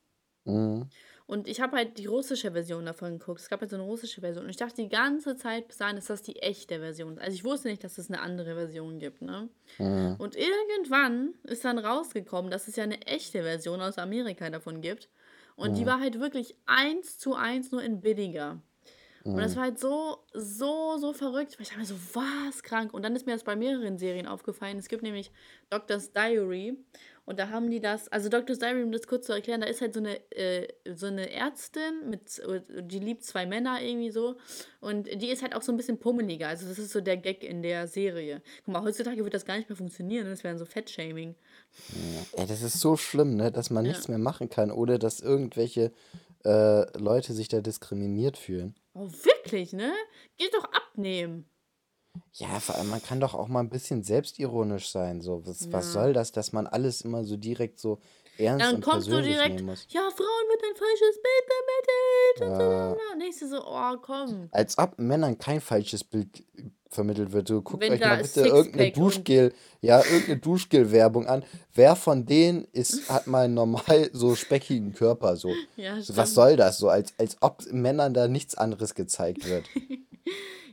[0.50, 0.90] Mhm,
[1.28, 3.40] Und ich habe halt die russische Version davon geguckt.
[3.42, 4.46] Es gab halt so eine russische Version.
[4.46, 7.22] Und ich dachte die ganze Zeit bis dahin, dass das die echte Version ist.
[7.22, 9.50] Also ich wusste nicht, dass es eine andere Version gibt, ne?
[9.80, 14.82] mhm, Und irgendwann ist dann rausgekommen, dass es ja eine echte Version aus Amerika davon
[14.82, 15.10] gibt.
[15.56, 18.62] Und die mhm, war halt wirklich eins zu eins nur in billiger.
[19.32, 21.58] Und das mhm, war halt so, so, so verrückt.
[21.58, 22.94] Weil ich dachte mir so, was krank.
[22.94, 24.78] Und dann ist mir das bei mehreren Serien aufgefallen.
[24.80, 25.32] Es gibt nämlich
[25.70, 26.78] Doctor's Diary.
[27.30, 29.82] Und da haben die das, also Doctor's Diary, um das kurz zu erklären, da ist
[29.82, 32.42] halt so eine, äh, so eine Ärztin, mit,
[32.82, 34.38] die liebt zwei Männer irgendwie so.
[34.80, 36.48] Und die ist halt auch so ein bisschen pummeliger.
[36.48, 38.42] Also das ist so der Gag in der Serie.
[38.66, 40.26] Guck mal, heutzutage wird das gar nicht mehr funktionieren.
[40.26, 41.36] Das wäre so Fettshaming.
[42.34, 42.42] ja.
[42.42, 43.92] Ey, das ist so schlimm, ne, dass man Ja.
[43.92, 45.92] nichts mehr machen kann, ohne dass irgendwelche
[46.46, 48.74] äh, Leute sich da diskriminiert fühlen.
[48.96, 49.94] Oh, wirklich, ne?
[50.38, 51.46] Geht doch abnehmen.
[52.34, 55.22] Ja, vor allem, man kann doch auch mal ein bisschen selbstironisch sein.
[55.22, 55.92] So, was, was Ja.
[56.02, 58.00] soll das, dass man alles immer so direkt so
[58.38, 59.92] ernst Dann und kommst du persönlich direkt, nehmen musst.
[59.94, 61.46] ja, Frauen wird ein falsches Bild
[62.40, 62.42] vermittelt.
[62.42, 62.90] Und Ja.
[62.96, 63.12] so.
[63.14, 64.50] Und nächste so, oh, komm.
[64.52, 66.44] Als ob Männern kein falsches Bild
[66.90, 67.48] vermittelt wird.
[67.48, 71.44] So, guckt Wenn euch da mal bitte irgendeine Sixpack und- Duschgel, ja, irgendeine Duschgel-Werbung an.
[71.74, 75.36] Wer von denen ist, hat mal einen normal so speckigen Körper?
[75.36, 75.54] So.
[75.76, 76.18] Ja, So, stimmt.
[76.18, 76.78] was soll das?
[76.80, 79.66] So, als, als ob Männern da nichts anderes gezeigt wird.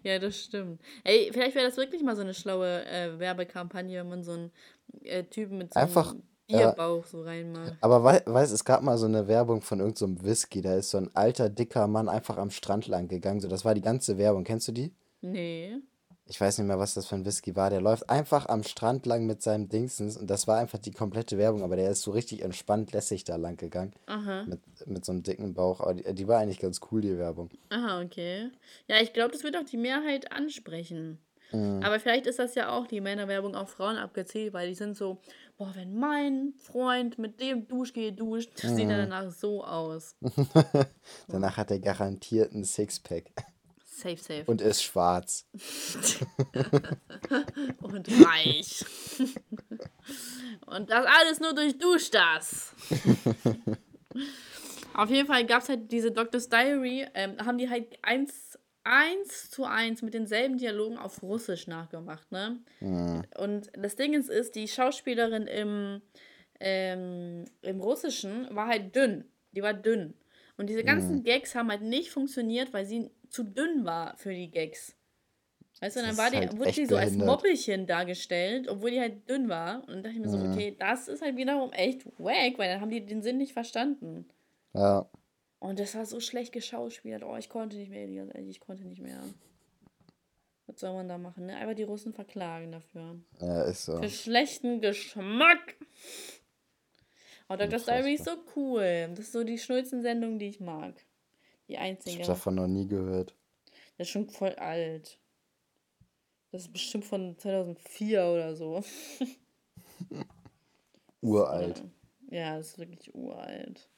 [0.02, 0.80] Ja, das stimmt.
[1.04, 4.52] Ey, vielleicht wäre das wirklich mal so eine schlaue äh, Werbekampagne, wenn man so einen
[5.02, 6.70] äh, Typen mit so Einfach, einem ja.
[6.70, 7.76] Bierbauch so reinmacht.
[7.80, 10.62] Aber wei weißt, es gab mal so eine Werbung von irgendeinem so Whisky.
[10.62, 13.40] Da ist so ein alter, dicker Mann einfach am Strand lang gegangen.
[13.40, 14.44] So, das war die ganze Werbung.
[14.44, 14.92] Kennst du die?
[15.20, 15.76] Nee.
[16.28, 17.70] Ich weiß nicht mehr, was das für ein Whisky war.
[17.70, 21.38] Der läuft einfach am Strand lang mit seinem Dingsens und das war einfach die komplette
[21.38, 23.92] Werbung, aber der ist so richtig entspannt lässig da lang gegangen.
[24.06, 24.42] Aha.
[24.44, 25.80] Mit, mit so einem dicken Bauch.
[25.80, 27.50] Aber die, die war eigentlich ganz cool, die Werbung.
[27.70, 28.50] Aha, okay.
[28.88, 31.18] Ja, ich glaube, das wird auch die Mehrheit ansprechen.
[31.52, 31.80] Mhm.
[31.84, 35.18] Aber vielleicht ist das ja auch die Männerwerbung auf Frauen abgezielt, weil die sind so,
[35.58, 38.90] boah, wenn mein Freund mit dem Duschgel duscht, das sieht Mhm.
[38.90, 40.16] er danach so aus.
[41.28, 43.30] Danach hat er garantiert ein Sixpack
[43.96, 44.44] Safe, safe.
[44.44, 45.46] und ist schwarz.
[47.80, 48.84] Und reich.
[50.66, 52.74] Und das alles nur durch Duschdas.
[54.94, 59.50] Auf jeden Fall gab es halt diese Doctor's Diary, ähm, haben die halt eins, eins
[59.50, 62.60] zu eins mit denselben Dialogen auf Russisch nachgemacht, ne?
[63.38, 66.02] Und das Ding ist, ist, die Schauspielerin im,
[66.60, 69.24] ähm, im Russischen war halt dünn.
[69.52, 70.12] Die war dünn.
[70.56, 74.50] Und diese ganzen Gags haben halt nicht funktioniert, weil sie zu dünn war für die
[74.50, 74.94] Gags.
[75.80, 77.28] Weißt du, dann war die, halt wurde die so als behindert.
[77.28, 79.80] Moppelchen dargestellt, obwohl die halt dünn war.
[79.82, 82.80] Und dann dachte ich mir so, okay, das ist halt wiederum echt wack, weil dann
[82.80, 84.26] haben die den Sinn nicht verstanden.
[84.72, 85.06] Ja,
[85.58, 87.22] Und das war so schlecht geschauspielert.
[87.24, 89.20] Oh, ich konnte nicht mehr, ich konnte nicht mehr.
[90.66, 91.56] Was soll man da machen, ne?
[91.56, 93.20] Einfach die Russen verklagen dafür.
[93.40, 93.98] ja, ist so.
[93.98, 95.76] Für schlechten Geschmack.
[97.48, 97.78] Oh, Dr.
[97.78, 99.06] Diary ist so cool.
[99.10, 100.94] Das ist so die Schnulzen-Sendung, die ich mag.
[101.68, 102.20] Die Ich einzige.
[102.20, 103.34] hab davon noch nie gehört.
[103.98, 105.18] Das ist schon voll alt.
[106.50, 108.82] Das ist bestimmt von 2004 oder so.
[111.20, 111.82] Uralt.
[112.30, 113.88] Ja, das ist wirklich uralt.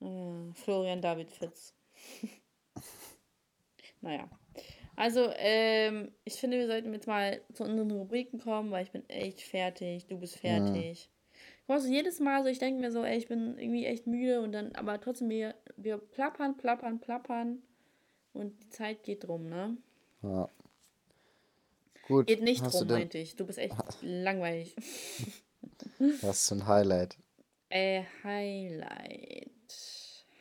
[0.00, 1.74] Äh, Florian David Fitz.
[4.00, 4.28] naja.
[4.96, 9.08] Also, ähm, ich finde, wir sollten jetzt mal zu unseren Rubriken kommen, weil ich bin
[9.08, 10.06] echt fertig.
[10.06, 11.08] Du bist fertig.
[11.68, 14.40] Mal, so jedes Mal so, ich denke mir so, ey, ich bin irgendwie echt müde
[14.40, 17.62] und dann, aber trotzdem, wir, wir plappern, plappern, plappern
[18.32, 19.76] und die Zeit geht rum, ne?
[20.22, 20.48] Ja.
[22.06, 22.26] Gut.
[22.26, 23.36] Geht nicht rum, du denn, meinte ich.
[23.36, 24.74] Du bist echt langweilig.
[26.22, 27.18] Was ist ein Highlight?
[27.68, 29.50] Äh, Highlight.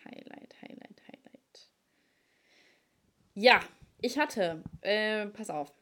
[0.05, 1.69] Highlight, Highlight, Highlight.
[3.35, 3.59] Ja,
[3.99, 5.73] ich hatte, äh, pass auf.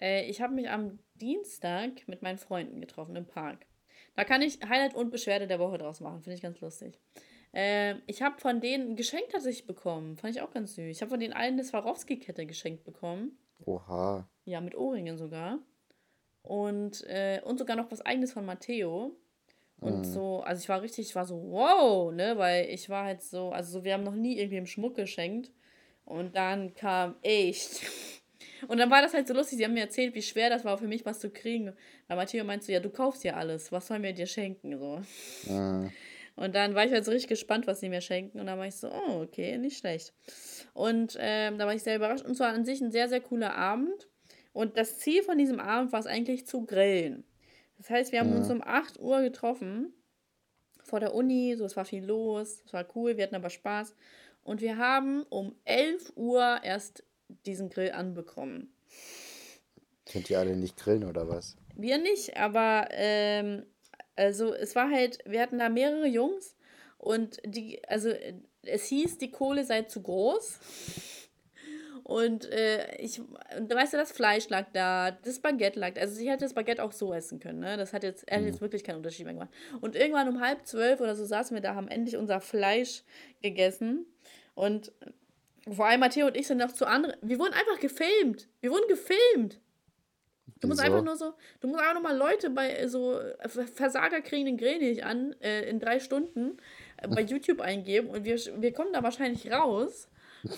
[0.00, 3.66] Äh, ich habe mich am Dienstag mit meinen Freunden getroffen im Park.
[4.16, 6.22] Da kann ich Highlight und Beschwerde der Woche draus machen.
[6.22, 6.98] Finde ich ganz lustig.
[7.52, 10.16] Äh, ich habe von denen ein Geschenk tatsächlich bekommen.
[10.16, 10.84] Fand ich auch ganz süß.
[10.84, 13.38] Ich habe von denen allen eine Swarovski-Kette geschenkt bekommen.
[13.64, 14.28] Oha.
[14.44, 15.58] Ja, mit Ohrringen sogar.
[16.42, 19.16] Und, äh, und sogar noch was eigenes von Matteo.
[19.80, 23.22] Und so, also ich war richtig, ich war so, wow, ne, weil ich war halt
[23.22, 25.50] so, also so, wir haben noch nie irgendwie im Schmuck geschenkt.
[26.04, 27.82] Und dann kam echt.
[28.68, 30.78] Und dann war das halt so lustig, sie haben mir erzählt, wie schwer das war
[30.78, 31.72] für mich, was zu kriegen.
[32.08, 35.00] Weil Matteo meinte so, ja, du kaufst ja alles, was sollen wir dir schenken, so.
[35.52, 35.88] Äh,
[36.36, 38.40] Und dann war ich halt so richtig gespannt, was sie mir schenken.
[38.40, 40.12] Und dann war ich so, oh, okay, nicht schlecht.
[40.72, 42.24] Und ähm, da war ich sehr überrascht.
[42.24, 44.08] Und zwar an sich ein sehr, sehr cooler Abend.
[44.52, 47.24] Und das Ziel von diesem Abend war es eigentlich zu grillen.
[47.78, 49.92] Das heißt, wir haben uns um 8 Uhr getroffen
[50.82, 51.54] vor der Uni.
[51.56, 52.62] So, es war viel los.
[52.66, 53.16] Es war cool.
[53.16, 53.94] Wir hatten aber Spaß.
[54.42, 57.04] Und wir haben um 11 Uhr erst
[57.46, 58.72] diesen Grill anbekommen.
[60.10, 61.56] könnt ihr alle nicht grillen oder was?
[61.76, 63.64] Wir nicht, aber ähm,
[64.16, 66.56] also es war halt, wir hatten da mehrere Jungs
[66.98, 68.10] und die, also
[68.62, 70.58] es hieß, die Kohle sei zu groß.
[72.04, 76.02] Und äh, ich, und weißt du, das Fleisch lag da, das Baguette lag da.
[76.02, 77.78] Also ich hätte das Baguette auch so essen können, ne?
[77.78, 79.48] Das hat jetzt, er hat jetzt wirklich keinen Unterschied mehr gemacht.
[79.80, 83.04] Und irgendwann um halb zwölf oder so saßen wir da, haben endlich unser Fleisch
[83.40, 84.04] gegessen.
[84.54, 84.92] Und
[85.70, 87.16] vor allem Matteo und ich sind noch zu anderen.
[87.22, 88.48] Wir wurden einfach gefilmt.
[88.60, 89.60] Wir wurden gefilmt.
[90.60, 93.48] Du musst einfach nur so, du musst einfach nur mal Leute bei äh, so äh,
[93.48, 96.56] Versager kriegen den Grill nicht an äh, in drei Stunden
[96.98, 100.08] äh, bei YouTube eingeben und wir, wir kommen da wahrscheinlich raus.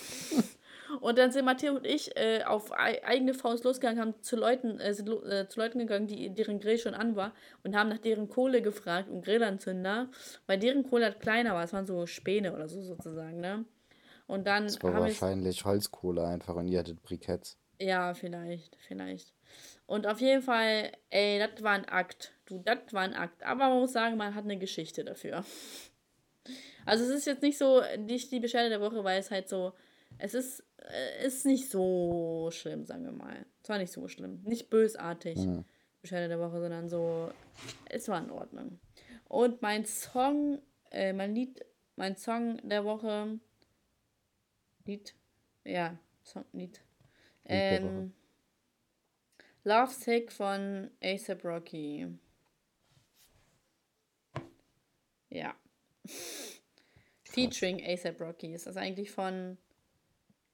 [1.00, 4.78] Und dann sind Matteo und ich äh, auf ei- eigene Faust losgegangen, haben zu Leuten,
[4.78, 7.34] äh, sind zu Leuten gegangen, die deren Grill schon an war
[7.64, 10.08] und haben nach deren Kohle gefragt und Grillanzünder,
[10.46, 11.64] weil deren Kohle halt kleiner war.
[11.64, 13.64] Es waren so Späne oder so sozusagen, ne?
[14.26, 17.58] Und dann Das war wahrscheinlich Holzkohle einfach und ihr hattet Briketts.
[17.80, 19.32] Ja, vielleicht, vielleicht.
[19.86, 22.32] Und auf jeden Fall, ey, das war ein Akt.
[22.46, 23.42] Du, das war ein Akt.
[23.44, 25.44] Aber man muss sagen, man hat eine Geschichte dafür.
[26.84, 29.72] Also es ist jetzt nicht so, nicht die Beschwerde der Woche, weil es halt so,
[30.18, 33.46] es ist, äh, ist nicht so schlimm, sagen wir mal.
[33.62, 34.40] Es war nicht so schlimm.
[34.44, 35.36] Nicht bösartig.
[35.36, 35.64] Mhm.
[36.02, 37.30] Beschwerde der Woche, sondern so,
[37.88, 38.78] es war in Ordnung.
[39.28, 40.60] Und mein Song,
[40.90, 41.64] äh, mein Lied,
[41.96, 43.40] mein Song der Woche,
[44.86, 45.14] Lied,
[45.64, 46.80] ja, Song, Lied,
[47.44, 48.12] ähm,
[49.64, 52.06] Love Sick von ASAP Rocky.
[55.28, 55.54] Ja.
[57.24, 58.54] Featuring ASAP Rocky.
[58.54, 59.58] Ist das eigentlich von.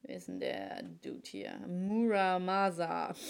[0.00, 1.58] Wer ist denn der Dude hier?
[1.68, 3.14] Muramasa.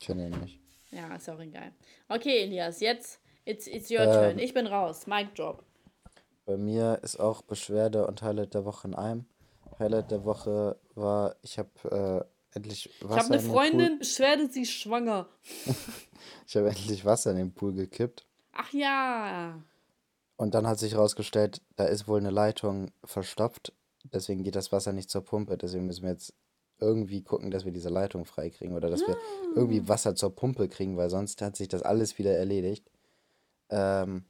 [0.00, 0.60] Ich kenne ihn nicht.
[0.90, 1.72] Ja, ist auch egal.
[2.08, 4.38] Okay, Elias, jetzt it's, it's your ähm, turn.
[4.38, 5.06] Ich bin raus.
[5.06, 5.64] Mic drop.
[6.44, 9.26] Bei mir ist auch Beschwerde und Highlight der Woche in einem.
[9.78, 11.70] Highlight der Woche war, ich habe
[12.52, 13.16] äh, endlich Wasser.
[13.16, 15.28] Ich habe eine Freundin, Beschwerde, sie ist schwanger.
[16.46, 18.26] ich habe endlich Wasser in den Pool gekippt.
[18.52, 19.62] Ach ja.
[20.36, 23.72] Und dann hat sich herausgestellt, da ist wohl eine Leitung verstopft.
[24.12, 25.56] Deswegen geht das Wasser nicht zur Pumpe.
[25.56, 26.34] Deswegen müssen wir jetzt
[26.80, 29.16] irgendwie gucken, dass wir diese Leitung freikriegen oder dass wir
[29.54, 29.88] irgendwie ah.
[29.88, 32.90] Wasser zur Pumpe kriegen, weil sonst hat sich das alles wieder erledigt.
[33.70, 34.24] Ähm,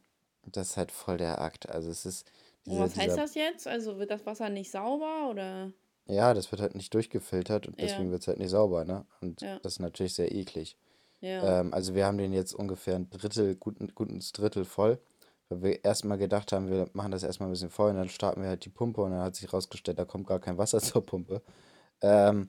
[0.47, 1.69] das ist halt voll der Akt.
[1.69, 2.27] Also es ist.
[2.67, 3.67] Diese, was heißt dieser, das jetzt?
[3.67, 5.73] Also wird das Wasser nicht sauber oder?
[6.07, 8.11] Ja, das wird halt nicht durchgefiltert und deswegen ja.
[8.13, 9.07] wird es halt nicht sauber, ne?
[9.21, 9.59] Und ja.
[9.61, 10.77] das ist natürlich sehr eklig.
[11.21, 11.61] Ja.
[11.61, 14.99] Ähm, also wir haben den jetzt ungefähr ein Drittel, gut, gutes Drittel voll.
[15.49, 18.43] Weil wir erstmal gedacht haben, wir machen das erstmal ein bisschen voll und dann starten
[18.43, 21.05] wir halt die Pumpe und dann hat sich rausgestellt, da kommt gar kein Wasser zur
[21.05, 21.43] Pumpe.
[22.01, 22.49] Ähm,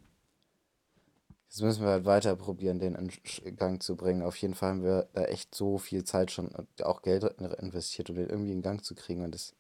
[1.48, 4.24] jetzt müssen wir halt weiter probieren, den in Gang zu bringen.
[4.24, 7.24] Auf jeden Fall haben wir da echt so viel Zeit schon und auch Geld
[7.60, 9.24] investiert, um den irgendwie in Gang zu kriegen.
[9.24, 9.56] Und es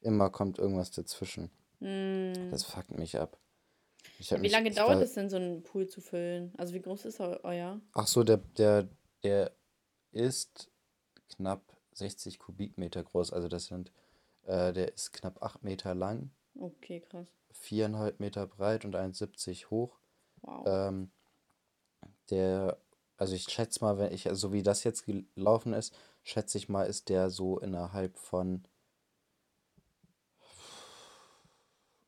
[0.00, 1.50] immer kommt irgendwas dazwischen.
[1.80, 2.50] Mm.
[2.50, 3.38] Das fuckt mich ab.
[4.18, 6.52] wie mich, lange dauert es denn, so einen Pool zu füllen?
[6.56, 7.80] Also wie groß ist euer?
[7.92, 8.88] Ach so, der, der,
[9.22, 9.52] der
[10.12, 10.70] ist
[11.28, 13.32] knapp 60 Kubikmeter groß.
[13.32, 13.92] Also das sind,
[14.46, 16.30] äh, der ist knapp 8 Meter lang.
[16.58, 17.28] Okay, krass.
[17.64, 19.98] 4,5 Meter breit und 1,70 hoch.
[20.42, 20.64] Wow.
[20.66, 21.10] Ähm,
[22.30, 22.78] der,
[23.16, 26.68] also ich schätze mal, wenn ich, also so wie das jetzt gelaufen ist, schätze ich
[26.68, 28.64] mal, ist der so innerhalb von.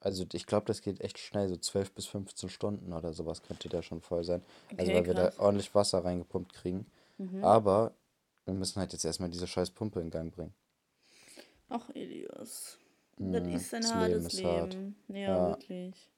[0.02, 3.68] Also ich glaube, das geht echt schnell, so 12 bis 15 Stunden oder sowas könnte
[3.68, 4.42] der schon voll sein.
[4.76, 6.86] Also okay, weil wir da ordentlich Wasser reingepumpt kriegen.
[7.18, 7.44] Mhm.
[7.44, 7.92] Aber
[8.44, 10.52] wir müssen halt jetzt erstmal diese scheiß Pumpe in Gang bringen.
[11.68, 12.78] Ach, Elias.
[13.16, 14.48] Das mhm, ist ein das hartes Leben.
[14.48, 14.76] Hart.
[15.08, 16.10] Ja, ja, wirklich.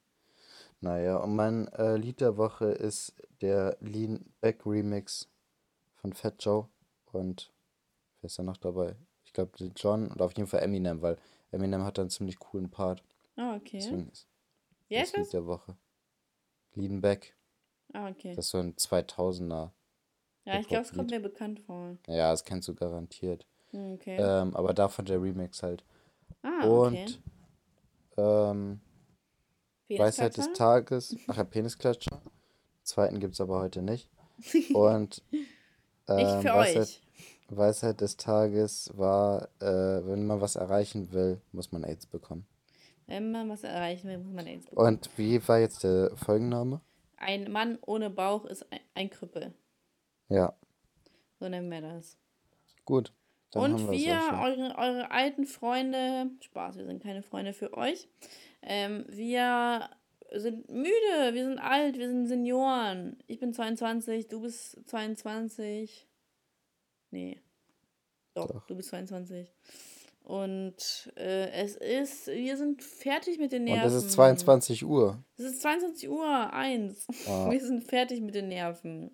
[0.81, 5.29] Naja, und mein äh, Lied der Woche ist der Lean Back Remix
[5.95, 6.67] von Fat Joe.
[7.11, 7.51] Und
[8.21, 8.95] wer ist da noch dabei?
[9.23, 11.17] Ich glaube, John und auf jeden Fall Eminem, weil
[11.51, 13.03] Eminem hat da einen ziemlich coolen Part.
[13.35, 13.79] Ah, okay.
[13.79, 14.27] Deswegen ist
[14.89, 15.77] das Lied der Woche.
[16.73, 17.35] Lean Back.
[17.93, 18.35] Ah, okay.
[18.35, 19.71] Das ist so ein 2000er.
[20.45, 21.97] Ja, ich glaube, es kommt mir bekannt vor.
[22.07, 23.47] Ja, das kennst du garantiert.
[23.71, 24.17] Hm, okay.
[24.19, 25.83] Ähm, aber davon der Remix halt.
[26.43, 27.03] Ah, okay.
[27.03, 27.21] Und
[28.17, 28.81] ähm,
[29.89, 31.15] Weisheit des Tages.
[31.27, 32.21] Ach ja, Penisklatscher.
[32.83, 34.09] Zweiten gibt es aber heute nicht.
[34.73, 35.23] Und
[36.07, 37.01] ähm, Weisheit, euch.
[37.49, 42.45] Weisheit des Tages war, äh, wenn man was erreichen will, muss man AIDS bekommen.
[43.07, 44.87] Wenn man was erreichen will, muss man AIDS bekommen.
[44.87, 46.81] Und wie war jetzt der Folgenname?
[47.17, 49.53] Ein Mann ohne Bauch ist ein, ein Krüppel.
[50.29, 50.55] Ja.
[51.39, 52.17] So nennen wir das.
[52.83, 53.13] Gut.
[53.53, 58.09] Und wir, eure, eure alten Freunde, Spaß, wir sind keine Freunde für euch.
[58.61, 59.89] Ähm, wir
[60.33, 63.17] sind müde, wir sind alt, wir sind Senioren.
[63.27, 66.05] Ich bin 22, du bist 22.
[67.11, 67.39] Nee.
[68.33, 68.67] Doch, Doch.
[68.67, 69.53] du bist 22.
[70.25, 73.83] Und äh, es ist, wir sind fertig mit den Nerven.
[73.83, 75.23] Und es ist 22 Uhr.
[75.37, 77.05] Es ist 22 Uhr, eins.
[77.27, 77.47] Ah.
[77.51, 79.11] Wir sind fertig mit den Nerven.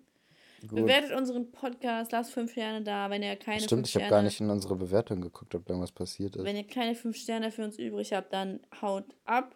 [0.62, 0.76] Gut.
[0.76, 4.40] Bewertet unseren Podcast, lasst fünf Sterne da, wenn ihr keine Stimmt, ich habe gar nicht
[4.40, 6.44] in unsere Bewertung geguckt, ob irgendwas passiert ist.
[6.44, 9.54] Wenn ihr keine fünf Sterne für uns übrig habt, dann haut ab.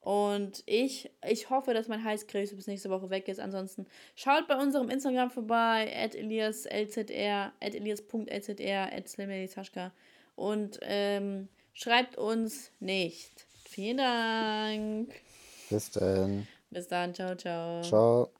[0.00, 3.40] Und ich, ich hoffe, dass mein Heißkrebs bis nächste Woche weg ist.
[3.40, 9.18] Ansonsten schaut bei unserem Instagram vorbei, at eliaslzr, at elias.lzr, at
[10.38, 13.44] Und ähm, schreibt uns nicht.
[13.64, 15.12] Vielen Dank.
[15.68, 16.46] Bis dann.
[16.70, 17.12] Bis dann.
[17.12, 17.82] Ciao, ciao.
[17.82, 18.30] Ciao.